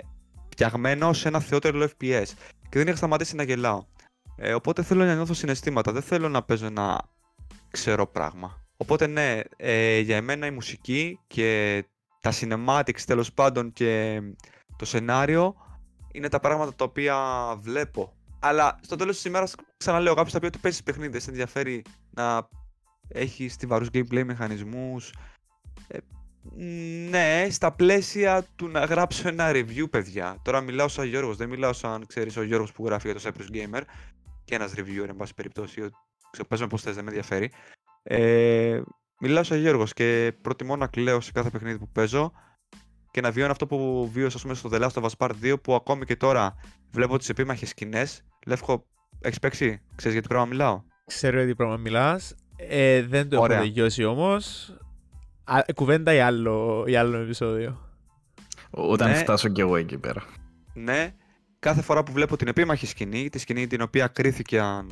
[0.49, 2.27] φτιαγμένο σε ένα θεότερο FPS.
[2.69, 3.85] Και δεν είχα σταματήσει να γελάω.
[4.37, 5.93] Ε, οπότε θέλω να νιώθω συναισθήματα.
[5.93, 7.13] Δεν θέλω να παίζω ένα
[7.75, 8.63] ξέρω πράγμα.
[8.77, 11.85] Οπότε ναι, ε, για εμένα η μουσική και
[12.21, 14.21] τα cinematics τέλος πάντων και
[14.77, 15.55] το σενάριο
[16.13, 17.17] είναι τα πράγματα τα οποία
[17.59, 18.13] βλέπω.
[18.39, 22.49] Αλλά στο τέλος της ημέρας ξαναλέω κάποιος θα πει ότι παίζεις παιχνίδι, δεν ενδιαφέρει να
[23.09, 25.15] έχεις στιβαρούς gameplay μηχανισμούς.
[25.89, 25.99] Ε,
[27.09, 30.37] ναι, στα πλαίσια του να γράψω ένα review, παιδιά.
[30.43, 33.57] Τώρα μιλάω σαν Γιώργος, δεν μιλάω σαν ξέρεις ο Γιώργος που γράφει για το Cypress
[33.57, 33.83] Gamer
[34.45, 35.91] και ένας reviewer, εν πάση περιπτώσει,
[36.41, 37.51] ξέρω, πώς θες, δεν με ενδιαφέρει.
[38.03, 38.81] Ε,
[39.21, 42.33] μιλάω σαν Γιώργος και προτιμώ να κλαίω σε κάθε παιχνίδι που παίζω
[43.11, 45.75] και να βιώνω αυτό που βίωσα πούμε, στο The Last of Us Part 2 που
[45.75, 46.55] ακόμη και τώρα
[46.91, 48.25] βλέπω τις επίμαχες σκηνές.
[48.47, 48.87] Λεύκο,
[49.21, 52.35] έχεις παίξει, ξέρεις για τι πράγμα μιλάω; Ξέρω για τι πράγμα μιλάς.
[52.57, 53.57] Ε, δεν το Ωραία.
[53.57, 54.75] έχω τελειώσει όμως.
[55.45, 57.79] Α, κουβέντα ή άλλο, ή άλλο επεισόδιο.
[58.71, 59.17] Όταν ναι.
[59.17, 60.23] φτάσω κι εγώ εκεί πέρα.
[60.75, 61.15] Ναι,
[61.59, 64.91] κάθε φορά που βλέπω την επίμαχη σκηνή, τη σκηνή την οποία κρίθηκαν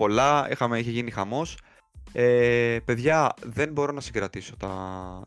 [0.00, 1.58] πολλά, είχαμε, είχε γίνει χαμός.
[2.12, 4.68] Ε, παιδιά, δεν μπορώ να συγκρατήσω τα...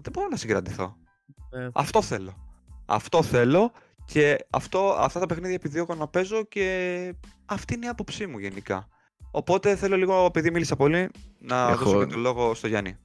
[0.02, 0.96] Δεν μπορώ να συγκρατηθώ.
[1.52, 1.68] Ε.
[1.74, 2.34] Αυτό θέλω.
[2.86, 3.72] Αυτό θέλω
[4.06, 8.88] και αυτό, αυτά τα παιχνίδια επιδιώκω να παίζω και αυτή είναι η άποψή μου γενικά.
[9.32, 11.10] Οπότε θέλω λίγο, επειδή μίλησα πολύ,
[11.40, 11.84] να έχω...
[11.84, 12.98] δώσω και το λόγο στο Γιάννη.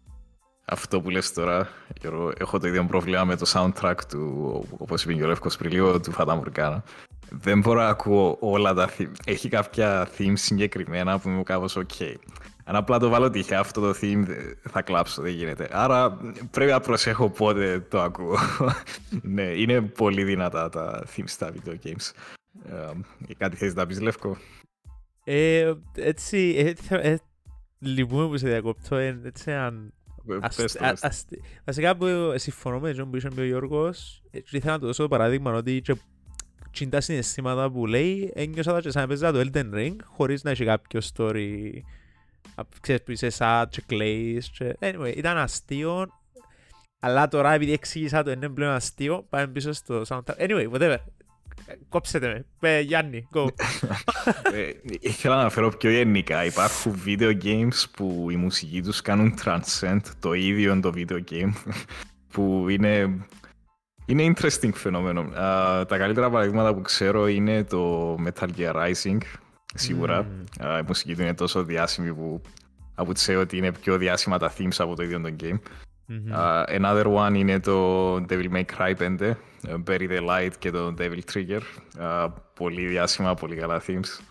[0.65, 1.69] Αυτό που λες τώρα,
[2.01, 5.73] Γιώργο, έχω το ίδιο πρόβλημα με το soundtrack του, όπως είπε και ο Λεύκος πριν
[5.73, 6.43] λίγο, του Φατά
[7.31, 9.13] δεν μπορώ να ακούω όλα τα theme.
[9.25, 12.15] Έχει κάποια themes συγκεκριμένα που είμαι κάπως ok.
[12.65, 14.25] Αν απλά το βάλω τυχαία αυτό το theme
[14.71, 15.69] θα κλάψω, δεν γίνεται.
[15.73, 16.19] Άρα
[16.51, 18.37] πρέπει να προσέχω πότε το ακούω.
[19.23, 22.11] ναι, είναι πολύ δυνατά τα themes στα video games.
[22.69, 24.37] Ε, κάτι θες να πεις Λεύκο;
[25.25, 27.17] Ε, έτσι, ε, ε,
[27.79, 29.93] λυπούμε που σε διακόπτω, ε, έτσι αν...
[31.65, 35.53] Βασικά που συμφωνώ με τον που είσαι ο Γιώργος, ήθελα να το δώσω το παράδειγμα
[35.53, 35.83] ότι
[36.85, 40.51] και τα συναισθήματα που λέει ένιωσα τα και σαν έπαιζα το Elden Ring χωρίς να
[40.51, 41.71] έχει κάποιο story
[42.81, 44.77] ξέρεις που είσαι sad και κλαίεις και...
[44.81, 46.07] anyway ήταν αστείο
[47.01, 50.97] αλλά τώρα επειδή εξήγησα το είναι πλέον αστείο πάμε πίσω στο soundtrack anyway whatever
[51.89, 52.69] Κόψετε με.
[52.69, 53.47] Ε, Γιάννη, go.
[54.53, 56.45] Ε, ήθελα να αναφέρω πιο γενικά.
[56.45, 61.53] Υπάρχουν video games που η μουσική τους κάνουν transcend το ίδιο το video game
[62.33, 63.27] που είναι,
[64.09, 65.23] είναι interesting φαινόμενο.
[65.23, 69.19] Uh, τα καλύτερα παραδείγματα που ξέρω είναι το Metal Gear Rising,
[69.75, 70.27] σίγουρα.
[70.27, 70.65] Mm.
[70.65, 72.43] Uh, η μουσική του είναι τόσο διάσημη που
[72.95, 75.59] από ότι είναι πιο διάσημα τα themes από το ίδιο το game.
[76.07, 76.33] Μμμ.
[76.33, 79.35] Uh, another one είναι το Devil May Cry 5, uh,
[79.87, 81.61] Bury the Light και το Devil Trigger.
[82.01, 84.28] Uh, πολύ διάσημα, πολύ καλά themes.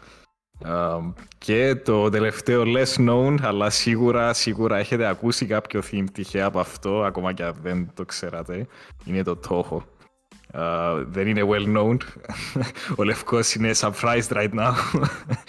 [0.65, 6.59] Uh, και το τελευταίο less known, αλλά σίγουρα, σίγουρα έχετε ακούσει κάποιο theme τυχαία από
[6.59, 8.67] αυτό, ακόμα και αν δεν το ξέρατε,
[9.05, 9.81] είναι το Toho.
[10.53, 11.97] Uh, δεν είναι well known.
[12.97, 14.73] Ο Λευκός είναι surprised right now.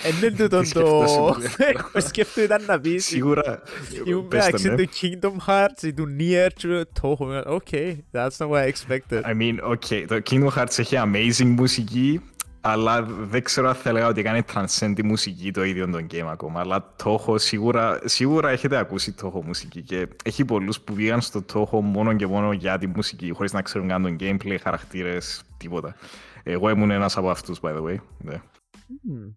[0.03, 1.05] Εν είναι τούτον Τι το...
[1.39, 3.63] σκέφτεσαι, Εγώ σκέφτομαι ήταν να πεις σίγουρα.
[4.05, 4.75] Ήμουν πες το, μεταξύ ναι.
[4.75, 7.45] του Kingdom Hearts ή του Nier και το Toho.
[7.45, 9.23] Okay, that's not what I expected.
[9.23, 12.21] I mean, okay, το Kingdom Hearts έχει amazing μουσική,
[12.61, 16.27] αλλά δεν ξέρω αν θα έλεγα ότι κάνει transcend τη μουσική το ίδιο το game
[16.31, 16.61] ακόμα.
[16.61, 21.81] Αλλά Toho σίγουρα, σίγουρα έχετε ακούσει Toho μουσική και έχει πολλούς που πήγαν στο Toho
[21.83, 25.95] μόνο και μόνο για τη μουσική, χωρίς να ξέρουν καν τον gameplay, χαρακτήρες, τίποτα.
[26.43, 27.97] Εγώ ήμουν ένας από αυτούς, by the way.
[28.19, 28.41] Ναι.
[28.89, 29.35] Hmm.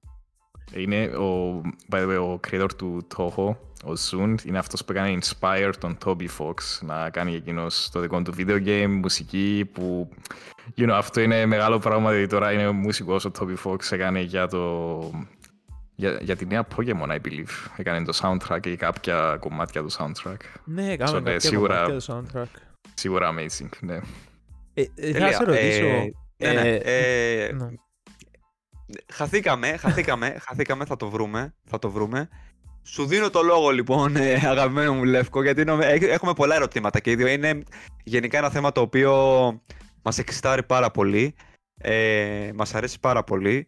[0.74, 3.56] Είναι ο, by the way, ο creator του Toho,
[3.86, 8.22] ο Zund, είναι αυτός που έκανε inspire τον Toby Fox να κάνει εκείνος το δικό
[8.22, 10.10] του video game, μουσική που,
[10.78, 14.48] you know, αυτό είναι μεγάλο πράγμα, δηλαδή τώρα είναι μουσικός ο Toby Fox, έκανε για
[14.48, 15.00] το,
[15.96, 17.70] για, για τη νέα Pokemon, I believe.
[17.78, 20.38] Έκανε το soundtrack ή κάποια κομμάτια του soundtrack.
[20.66, 22.60] Ναι, So, κάνουμε ναι, κάποια σίγουρα- κομμάτια του soundtrack.
[22.94, 24.00] Σίγουρα amazing, ναι.
[24.74, 25.32] Ε, ε, Θα Τέλεια.
[25.34, 25.86] σε ρωτήσω...
[26.38, 26.70] Ε, ναι, ναι.
[26.70, 27.68] ε, Ε, ναι.
[29.14, 32.30] Χαθήκαμε, χαθήκαμε, χαθήκαμε, θα το βρούμε, θα το βρούμε.
[32.84, 37.00] Σου δίνω το λόγο λοιπόν, ε, αγαπημένο μου Λεύκο, γιατί νομ- ε, έχουμε πολλά ερωτήματα
[37.00, 37.28] και οι δύο.
[37.28, 37.64] Είναι
[38.04, 39.14] γενικά ένα θέμα το οποίο
[40.02, 41.36] μας εξητάρει πάρα πολύ,
[41.78, 43.68] ε, μας αρέσει πάρα πολύ.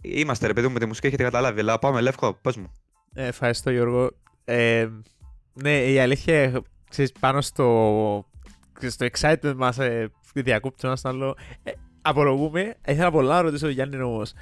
[0.00, 2.72] Είμαστε ρε παιδί μου με τη μουσική, έχετε καταλάβει, αλλά πάμε Λεύκο, πες μου.
[3.14, 4.10] Ε, Ευχαριστώ Γιώργο.
[4.44, 4.88] Ε,
[5.52, 8.26] ναι, η αλήθεια, ξέρεις, πάνω στο,
[8.88, 11.70] στο excitement μας, ε, διακόπτω ένας άλλο, ε,
[12.02, 12.76] απολογούμε.
[12.86, 14.32] Ήθελα πολλά να ρωτήσω τον Γιάννη όμως,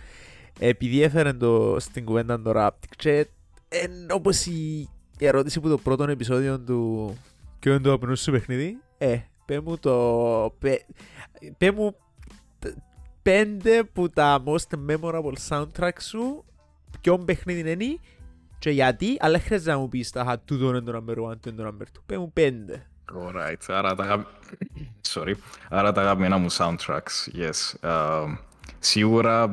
[0.58, 3.28] επειδή έφερε το, στην κουβέντα τώρα, και,
[3.68, 7.16] ε, όπως η, η ερώτηση που το πρώτο επεισόδιο του
[7.58, 9.18] «Ποιο είναι το απεινού σου παιχνίδι» ε,
[9.50, 10.54] πέ μου το...
[10.58, 10.84] Πέ,
[11.58, 11.94] πέ μου
[12.58, 12.76] τ-
[13.22, 16.44] πέντε που τα most memorable soundtrack σου
[17.00, 17.98] ποιο παιχνίδι είναι
[18.58, 21.50] και γιατί, αλλά χρειάζεται να μου πεις τα «Α, τούτο είναι το number one, τούτο
[21.62, 22.00] είναι το number two».
[22.06, 22.86] Πέ μου πέντε.
[23.14, 24.26] Alright, άρα τα, αγα-
[25.08, 25.32] Sorry.
[25.68, 27.74] άρα τα αγαπημένα μου soundtracks, yes.
[27.90, 28.36] Um,
[28.78, 29.50] σίγουρα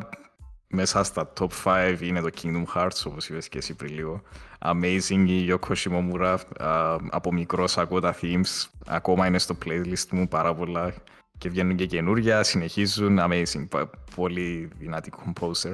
[0.67, 4.21] μέσα στα top 5 είναι το Kingdom Hearts, όπως είπες και εσύ πριν λίγο.
[4.59, 10.27] Amazing η Yoko Shimomura, uh, από μικρός ακούω τα themes, ακόμα είναι στο playlist μου
[10.27, 10.93] πάρα πολλά
[11.37, 15.73] και βγαίνουν και καινούργια, συνεχίζουν, amazing, πα- πολύ δυνατή composer.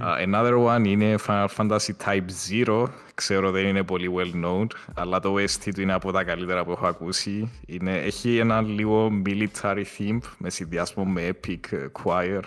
[0.00, 2.84] Uh, another one είναι Final Fantasy Type 0.
[3.14, 6.70] Ξέρω δεν είναι πολύ well known, αλλά το OST του είναι από τα καλύτερα που
[6.70, 7.50] έχω ακούσει.
[7.66, 12.40] Είναι, έχει ένα λίγο military theme με συνδυασμό με epic ε, choir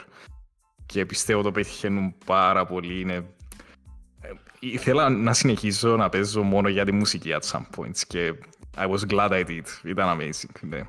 [0.85, 2.99] και πιστεύω το πετυχαίνουν πάρα πολύ.
[2.99, 3.25] Είναι...
[4.65, 8.33] ε, Ήθελα να συνεχίσω να παίζω μόνο για τη μουσική at some points και
[8.77, 9.61] I was glad I did.
[9.83, 10.59] Ήταν amazing.
[10.61, 10.81] Ναι.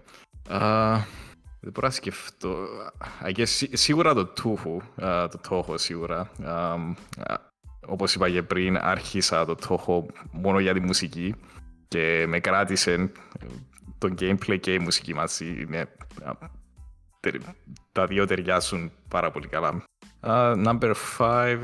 [0.49, 0.99] Uh,
[1.61, 2.57] δεν μπορώ να σκεφτώ.
[3.27, 6.31] I guess, σί- σίγουρα το Toho, α, το Toho σίγουρα.
[6.45, 6.91] Αμ,
[7.27, 7.35] α,
[7.87, 11.35] όπως είπα και πριν, άρχισα το Toho μόνο για τη μουσική
[11.89, 13.07] και με κράτησε ε,
[13.99, 15.61] το gameplay και η μουσική μαζί.
[15.61, 15.81] Είναι,
[16.25, 16.33] α,
[17.21, 17.43] τε-
[17.93, 19.69] τα δύο ταιριάζουν πάρα πολύ καλά.
[20.21, 21.59] Α, number 5,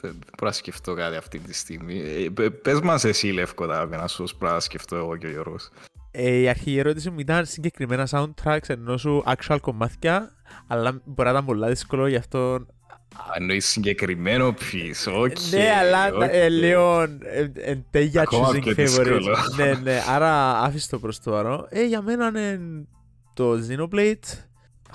[0.00, 2.00] δεν μπορώ να σκεφτώ κάτι αυτή τη στιγμή.
[2.00, 5.30] Ε, πε- Πες μας εσύ Λεύκο τα να σου πρέπει να σκεφτώ εγώ και ο
[5.30, 5.68] Γιώργος.
[6.10, 10.30] Ε, η αρχική ερώτηση μου ήταν συγκεκριμένα soundtracks ενώ σου actual κομμάτια,
[10.66, 12.66] αλλά μπορεί να ήταν πολλά δύσκολο γι' αυτό.
[13.16, 15.36] Α, Εννοείς συγκεκριμένο piece, οκ.
[15.50, 16.22] ναι, αλλά οκ.
[16.32, 18.76] ε, λίγο ε, εν τέλεια Ακόμα choosing πιο favorites.
[18.76, 19.36] δύσκολο.
[19.56, 21.66] ναι, ναι, άρα άφησε το προς το παρόν.
[21.68, 22.60] Ε, για μένα είναι
[23.34, 24.38] το Xenoblade,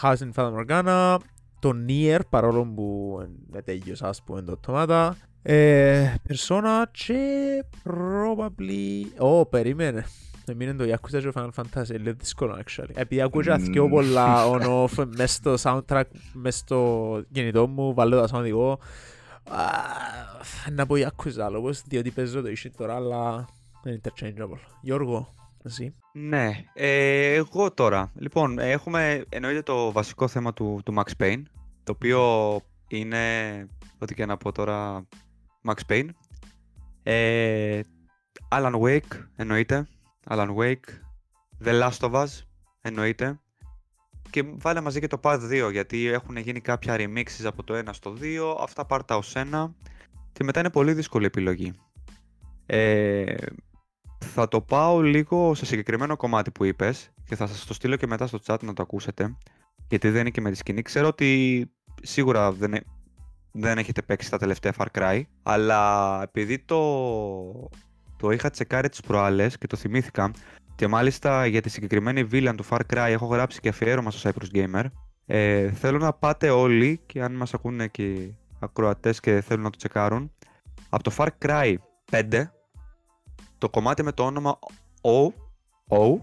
[0.02, 1.18] House in Fata Morgana,
[1.65, 3.17] το Nier, παρόλο που
[3.49, 5.18] είναι τέλειος ας πούμε το αυτόματα.
[5.41, 9.05] Ε, Persona και probably...
[9.18, 10.05] Ω, περίμενε.
[10.45, 12.89] Εμείνε το Yakuza και το Final Fantasy, είναι λίγο δύσκολο actually.
[12.93, 13.72] Επειδή ακούσα Μμμ.
[13.72, 16.03] πιο πολλά on-off μες στο soundtrack,
[16.34, 18.72] μες στο κινητό μου, βάλω τα sound εγώ.
[18.72, 19.66] Α,
[20.72, 23.45] Να πω Yakuza λόγος, διότι παίζω το issue τώρα, αλλά
[23.86, 24.59] είναι interchangeable.
[24.82, 25.34] Γιώργο,
[25.66, 25.95] εσύ.
[26.13, 28.11] Ναι, ε, εγώ τώρα.
[28.16, 31.41] Λοιπόν, ε, έχουμε εννοείται το βασικό θέμα του, του Max Payne,
[31.84, 33.68] το οποίο είναι,
[33.99, 35.07] ό,τι και να πω τώρα,
[35.68, 36.09] Max Payne.
[37.03, 37.82] Ε,
[38.49, 39.88] Alan Wake, εννοείται.
[40.30, 40.88] Alan Wake.
[41.63, 42.28] The Last of Us,
[42.82, 43.39] εννοείται.
[44.30, 47.89] και βάλε μαζί και το Part 2 γιατί έχουν γίνει κάποια remixes από το 1
[47.91, 49.76] στο 2, αυτά πάρτα ως ένα
[50.32, 51.74] και μετά είναι πολύ δύσκολη επιλογή.
[52.66, 53.36] Ε,
[54.20, 58.07] θα το πάω λίγο σε συγκεκριμένο κομμάτι που είπες και θα σας το στείλω και
[58.07, 59.38] μετά στο chat να το ακούσετε
[59.88, 60.82] γιατί δεν είναι και με τη σκηνή.
[60.82, 62.84] Ξέρω ότι σίγουρα δεν, ε-
[63.51, 67.70] δεν έχετε παίξει τα τελευταία Far Cry αλλά επειδή το,
[68.18, 70.32] το είχα τσεκάρει τις προάλλες και το θυμήθηκα
[70.76, 74.57] και μάλιστα για τη συγκεκριμένη villain του Far Cry έχω γράψει και αφιέρωμα στο Cyprus
[74.57, 74.86] Gamer
[75.26, 79.78] ε, θέλω να πάτε όλοι και αν μας ακούνε και ακροατές και θέλουν να το
[79.78, 80.32] τσεκάρουν
[80.89, 81.76] από το Far Cry
[82.11, 82.43] 5
[83.58, 84.60] το κομμάτι με το όνομα
[85.01, 85.34] O,
[85.89, 86.20] o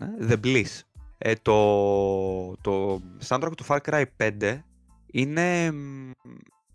[0.00, 0.80] ε, The Bliss.
[1.18, 4.60] Ε, το, το soundtrack του Far Cry 5
[5.06, 5.72] είναι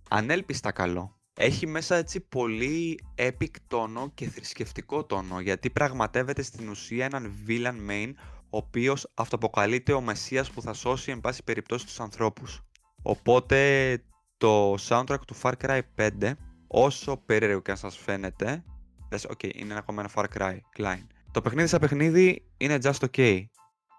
[0.09, 1.17] ανέλπιστα καλό.
[1.33, 7.89] Έχει μέσα έτσι πολύ epic τόνο και θρησκευτικό τόνο γιατί πραγματεύεται στην ουσία έναν villain
[7.89, 8.13] main
[8.49, 12.61] ο οποίος αυτοποκαλείται ο μεσσίας που θα σώσει εν πάση περιπτώσει τους ανθρώπους.
[13.01, 14.01] Οπότε
[14.37, 16.31] το soundtrack του Far Cry 5
[16.67, 18.63] όσο περίεργο και αν σας φαίνεται
[19.11, 21.05] λες, ok, είναι ακόμα ένα Far Cry, Klein.
[21.31, 23.43] Το παιχνίδι σαν παιχνίδι είναι just ok.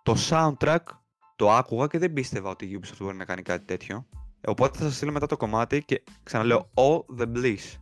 [0.02, 0.78] Το soundtrack
[1.36, 4.06] το άκουγα και δεν πίστευα ότι η Ubisoft μπορεί να κάνει κάτι τέτοιο.
[4.46, 7.78] Οπότε θα σας στείλω μετά το κομμάτι και ξαναλέω All the Bliss.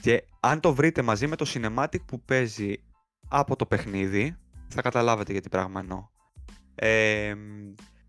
[0.00, 2.74] Και αν το βρείτε μαζί με το cinematic που παίζει
[3.28, 4.36] από το παιχνίδι,
[4.68, 6.08] θα καταλάβετε γιατί πράγμα εννοώ.
[6.74, 7.34] Ε,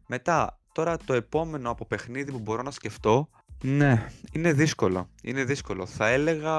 [0.08, 3.30] μετά, τώρα το επόμενο από παιχνίδι που μπορώ να σκεφτώ,
[3.64, 5.10] ναι, είναι δύσκολο.
[5.22, 5.86] Είναι δύσκολο.
[5.86, 6.55] Θα έλεγα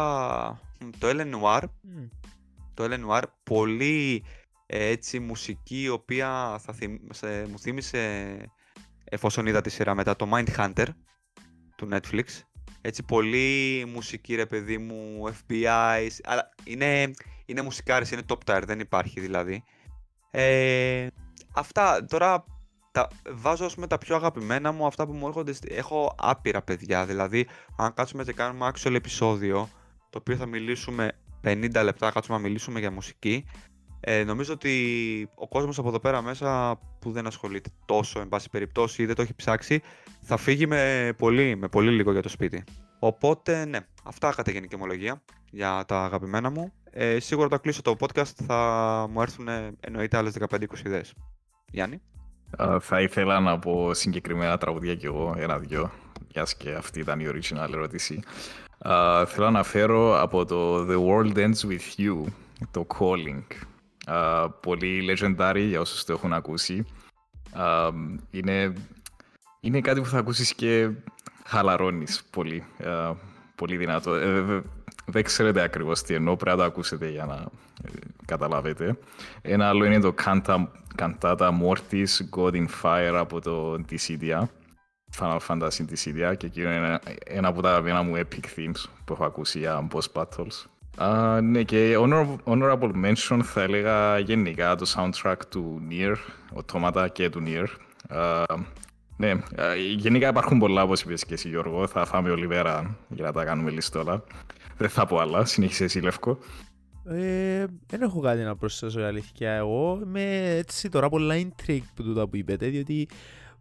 [0.99, 1.63] το Ellen Noir.
[2.75, 4.25] Το Ellen Noir, πολύ
[4.67, 6.75] ε, έτσι μουσική, η οποία θα
[7.11, 8.37] σε, μου θύμισε
[9.05, 10.87] εφόσον είδα τη σειρά μετά το Mind Hunter
[11.77, 12.25] του Netflix.
[12.81, 17.11] Έτσι πολύ μουσική ρε παιδί μου, FBI, αλλά είναι,
[17.47, 19.65] είναι μουσικάρις, είναι top tier, δεν υπάρχει δηλαδή.
[20.31, 21.07] Ε,
[21.55, 22.45] αυτά τώρα
[22.91, 27.07] τα, βάζω ας πούμε τα πιο αγαπημένα μου, αυτά που μου έρχονται, έχω άπειρα παιδιά,
[27.07, 29.69] δηλαδή αν κάτσουμε και κάνουμε actual επεισόδιο,
[30.11, 31.13] το οποίο θα μιλήσουμε
[31.45, 33.45] 50 λεπτά, κάτσουμε να μιλήσουμε για μουσική,
[34.01, 38.51] ε, νομίζω ότι ο κόσμος από εδώ πέρα μέσα που δεν ασχολείται τόσο εν πάση
[38.51, 39.81] περιπτώσει ή δεν το έχει ψάξει
[40.21, 42.65] θα φύγει με πολύ, με πολύ λίγο για το σπίτι.
[42.99, 46.73] Οπότε ναι, αυτά κατά γενική ομολογία για τα αγαπημένα μου.
[46.91, 49.49] Ε, σίγουρα όταν κλείσω το podcast θα μου έρθουν
[49.81, 51.15] εννοείται άλλες 15-20 ιδέες.
[51.71, 52.01] Γιάννη.
[52.81, 55.91] Θα ήθελα να πω συγκεκριμένα τραγουδία κι εγώ, ένα-δυο,
[56.35, 58.23] μιας και αυτή ήταν η original ερώτηση.
[58.85, 62.25] Uh, θέλω να αναφέρω από το The World Ends With You,
[62.71, 63.43] το Calling.
[64.07, 66.87] Uh, πολύ legendary για όσους το έχουν ακούσει.
[67.57, 67.93] Uh,
[68.31, 68.73] είναι,
[69.61, 70.91] είναι κάτι που θα ακούσεις και
[71.45, 72.65] χαλαρώνεις πολύ.
[72.85, 73.15] Uh,
[73.55, 74.13] πολύ δυνατό.
[75.07, 77.35] Ε, δεν ξέρετε ακριβώς τι εννοώ, πρέπει να το ακούσετε για να
[77.85, 77.91] ε,
[78.25, 78.99] καταλάβετε.
[79.43, 80.67] Ένα άλλο είναι το Canta,
[80.99, 84.43] Cantata Mortis God in Fire από το Dissidia.
[85.19, 89.25] Final Fantasy Dissidia και εκείνο είναι ένα από τα αγαπημένα μου epic themes που έχω
[89.25, 90.67] ακούσει για boss battles.
[90.99, 91.97] Uh, ναι, και
[92.45, 96.15] honorable mention θα έλεγα γενικά το soundtrack του Nier,
[96.53, 97.67] οτόματα και του Nier.
[98.17, 98.57] Uh,
[99.17, 99.63] ναι, uh,
[99.97, 103.45] γενικά υπάρχουν πολλά όπως είπες και εσύ Γιώργο, θα φάμε όλη μέρα για να τα
[103.45, 104.23] κάνουμε λίστολα.
[104.81, 106.39] Δεν θα πω άλλα, συνέχισε εσύ Λεύκο.
[107.05, 110.01] Ε, δεν έχω κάτι να προσθέσω η αλήθεια εγώ.
[110.03, 113.09] Είμαι έτσι τώρα πολλά intrigue που τούτα που είπετε, διότι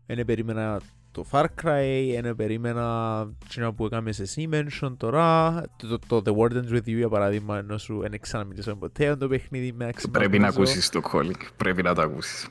[0.06, 6.22] δεν περίμενα το Far Cry, ένα περίμενα τσινά που έκαμε σε mention τώρα, το, το,
[6.26, 10.40] The Wardens With You για παράδειγμα, ενώ σου δεν ξαναμιλήσαμε ποτέ το παιχνίδι με Πρέπει
[10.40, 12.48] να ακούσεις το Colic, πρέπει να το ακούσεις.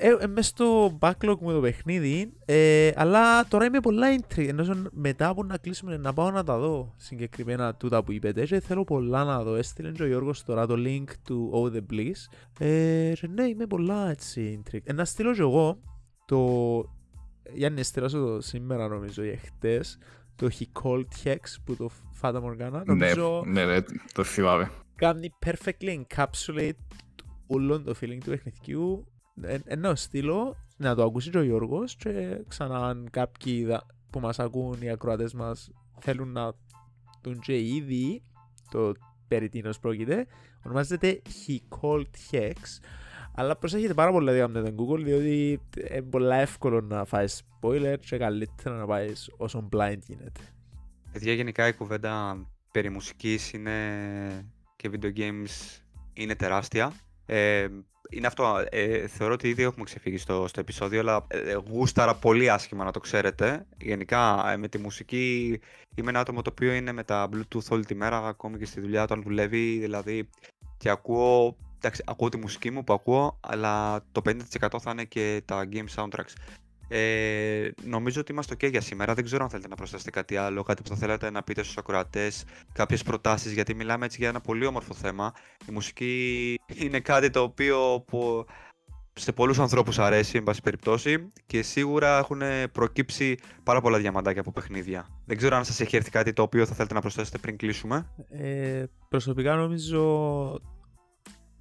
[0.00, 4.88] Ε, ε, μες στο backlog μου το παιχνίδι, ε, αλλά τώρα είμαι πολλά intrigued, ενώ
[4.92, 8.84] μετά από να κλείσουμε να πάω να τα δω συγκεκριμένα τούτα που είπετε και θέλω
[8.84, 9.54] πολλά να δω.
[9.54, 12.36] Έστειλε και ο Γιώργος τώρα το link του Oh The Bliss.
[12.58, 14.80] Ε, ναι, είμαι πολλά έτσι intrigued.
[14.84, 15.78] Ε, να στείλω και εγώ
[16.24, 16.40] το
[17.54, 19.98] Γιάννη, στείλασαι το σήμερα νομίζω ή χτες,
[20.36, 22.82] το He Called Hex που το Fata Morgana.
[22.84, 23.78] Ναι, νομίζω ναι, ναι,
[24.12, 24.70] το θυμάμαι.
[24.94, 26.70] Κάνει perfectly encapsulate
[27.46, 29.06] όλο το feeling του παιχνιδιού.
[29.64, 33.66] Ενώ στείλω να το ακούσει και ο Γιώργος και ξανά αν κάποιοι
[34.10, 35.70] που μας ακούν οι ακροατές μας
[36.00, 36.52] θέλουν να
[37.20, 38.22] τον και ήδη
[38.70, 38.92] το
[39.28, 40.26] περί τίνος πρόκειται
[40.64, 42.52] ονομάζεται He Called Hex
[43.34, 45.60] αλλά προσέχετε πάρα πολύ να κάνετε την Google διότι
[45.90, 50.40] είναι πολύ εύκολο να φάεις spoiler και καλύτερα να πάεις όσο blind γίνεται.
[51.12, 53.72] Παιδιά γενικά η κουβέντα περί μουσικής είναι
[54.76, 55.80] και video games
[56.12, 56.92] είναι τεράστια.
[57.26, 57.66] Ε,
[58.10, 62.50] είναι αυτό, ε, θεωρώ ότι ήδη έχουμε ξεφύγει στο, στο επεισόδιο, αλλά ε, γούσταρα πολύ
[62.50, 63.66] άσχημα να το ξέρετε.
[63.78, 65.60] Γενικά ε, με τη μουσική
[65.94, 68.80] είμαι ένα άτομο το οποίο είναι με τα Bluetooth όλη τη μέρα, ακόμη και στη
[68.80, 70.28] δουλειά όταν δουλεύει, δηλαδή
[70.76, 75.42] και ακούω εντάξει, ακούω τη μουσική μου που ακούω, αλλά το 50% θα είναι και
[75.44, 76.32] τα game soundtracks.
[76.88, 79.14] Ε, νομίζω ότι είμαστε ok για σήμερα.
[79.14, 81.76] Δεν ξέρω αν θέλετε να προσθέσετε κάτι άλλο, κάτι που θα θέλατε να πείτε στους
[81.76, 85.32] ακροατές, κάποιες προτάσεις, γιατί μιλάμε έτσι για ένα πολύ όμορφο θέμα.
[85.68, 88.46] Η μουσική είναι κάτι το οποίο που
[89.18, 92.40] σε πολλούς ανθρώπους αρέσει, εν πάση περιπτώσει, και σίγουρα έχουν
[92.72, 95.08] προκύψει πάρα πολλά διαμαντάκια από παιχνίδια.
[95.24, 98.06] Δεν ξέρω αν σας έχει έρθει κάτι το οποίο θα θέλετε να προσθέσετε πριν κλείσουμε.
[98.28, 100.60] Ε, προσωπικά νομίζω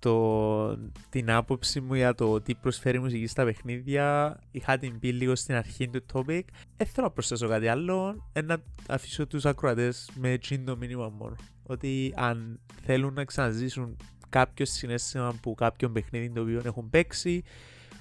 [0.06, 0.78] το,
[1.10, 5.36] την άποψη μου για το τι προσφέρει η μουσική στα παιχνίδια είχα την πει λίγο
[5.36, 6.42] στην αρχή του topic.
[6.78, 11.36] Δεν θέλω να προσθέσω κάτι άλλο, να αφήσω τους ακροατές με το μήνυμα μόνο.
[11.64, 13.98] Ότι αν θέλουν να ξαναζήσουν
[14.30, 17.44] κάποιο συνέστημα που κάποιον παιχνίδι το οποίο έχουν παίξει,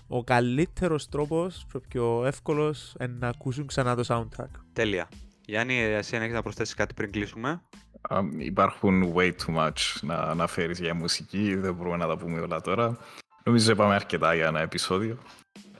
[0.07, 4.51] ο καλύτερος τρόπος, ο πιο εύκολος, είναι να ακούσουν ξανά το soundtrack.
[4.73, 5.09] Τέλεια.
[5.47, 7.63] Γιάννη, εσύ αν έχεις να προσθέσεις κάτι πριν κλείσουμε.
[8.09, 12.61] Um, υπάρχουν way too much να αναφέρεις για μουσική, δεν μπορούμε να τα πούμε όλα
[12.61, 12.99] τώρα.
[13.45, 15.19] Νομίζω είπαμε αρκετά για ένα επεισόδιο.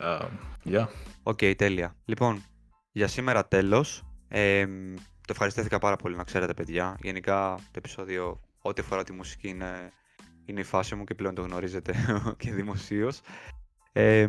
[0.01, 0.21] Uh,
[0.65, 0.87] yeah.
[1.23, 1.97] OK, okay, τέλεια.
[2.05, 2.43] Λοιπόν,
[2.93, 4.03] για σήμερα τέλος.
[4.29, 4.67] Ε,
[5.01, 6.99] το ευχαριστήθηκα πάρα πολύ να ξέρετε παιδιά.
[7.03, 9.93] Γενικά το επεισόδιο ό,τι αφορά τη μουσική είναι
[10.45, 11.95] είναι η φάση μου και πλέον το γνωρίζετε
[12.39, 13.21] και δημοσίως.
[13.93, 14.29] Ε,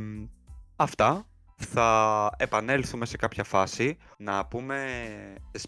[0.76, 1.26] αυτά.
[1.56, 4.88] Θα επανέλθουμε σε κάποια φάση να πούμε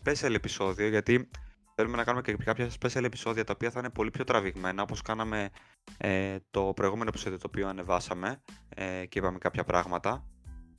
[0.04, 1.30] special επεισόδιο γιατί
[1.76, 5.02] θέλουμε να κάνουμε και κάποια special επεισόδια τα οποία θα είναι πολύ πιο τραβηγμένα όπως
[5.02, 5.50] κάναμε
[5.98, 10.26] ε, το προηγούμενο επεισόδιο το οποίο ανεβάσαμε ε, και είπαμε κάποια πράγματα.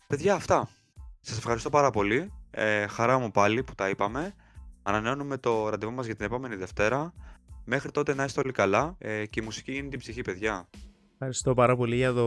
[0.07, 0.69] Παιδιά αυτά.
[1.21, 2.33] Σας ευχαριστώ πάρα πολύ.
[2.51, 4.35] Ε, χαρά μου πάλι που τα είπαμε.
[4.83, 7.13] Ανανεώνουμε το ραντεβού μας για την επόμενη Δευτέρα.
[7.65, 10.69] Μέχρι τότε να είστε όλοι καλά ε, και η μουσική είναι την ψυχή, παιδιά.
[11.13, 12.27] Ευχαριστώ πάρα πολύ για το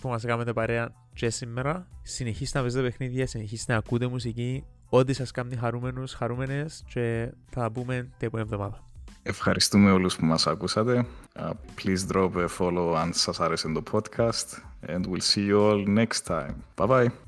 [0.00, 1.86] που μας κάνετε παρέα και σήμερα.
[2.02, 4.64] Συνεχίστε να παίζετε παιχνίδια, συνεχίστε να ακούτε μουσική.
[4.88, 8.84] Ό,τι σας κάνει χαρούμενους, χαρούμενες και θα πούμε την επόμενη εβδομάδα.
[9.22, 11.06] Ευχαριστούμε όλους που μας ακούσατε.
[11.34, 14.46] Uh, please drop a follow αν σας άρεσε το podcast.
[14.86, 16.54] And we'll see you all next time.
[16.76, 17.27] Bye bye.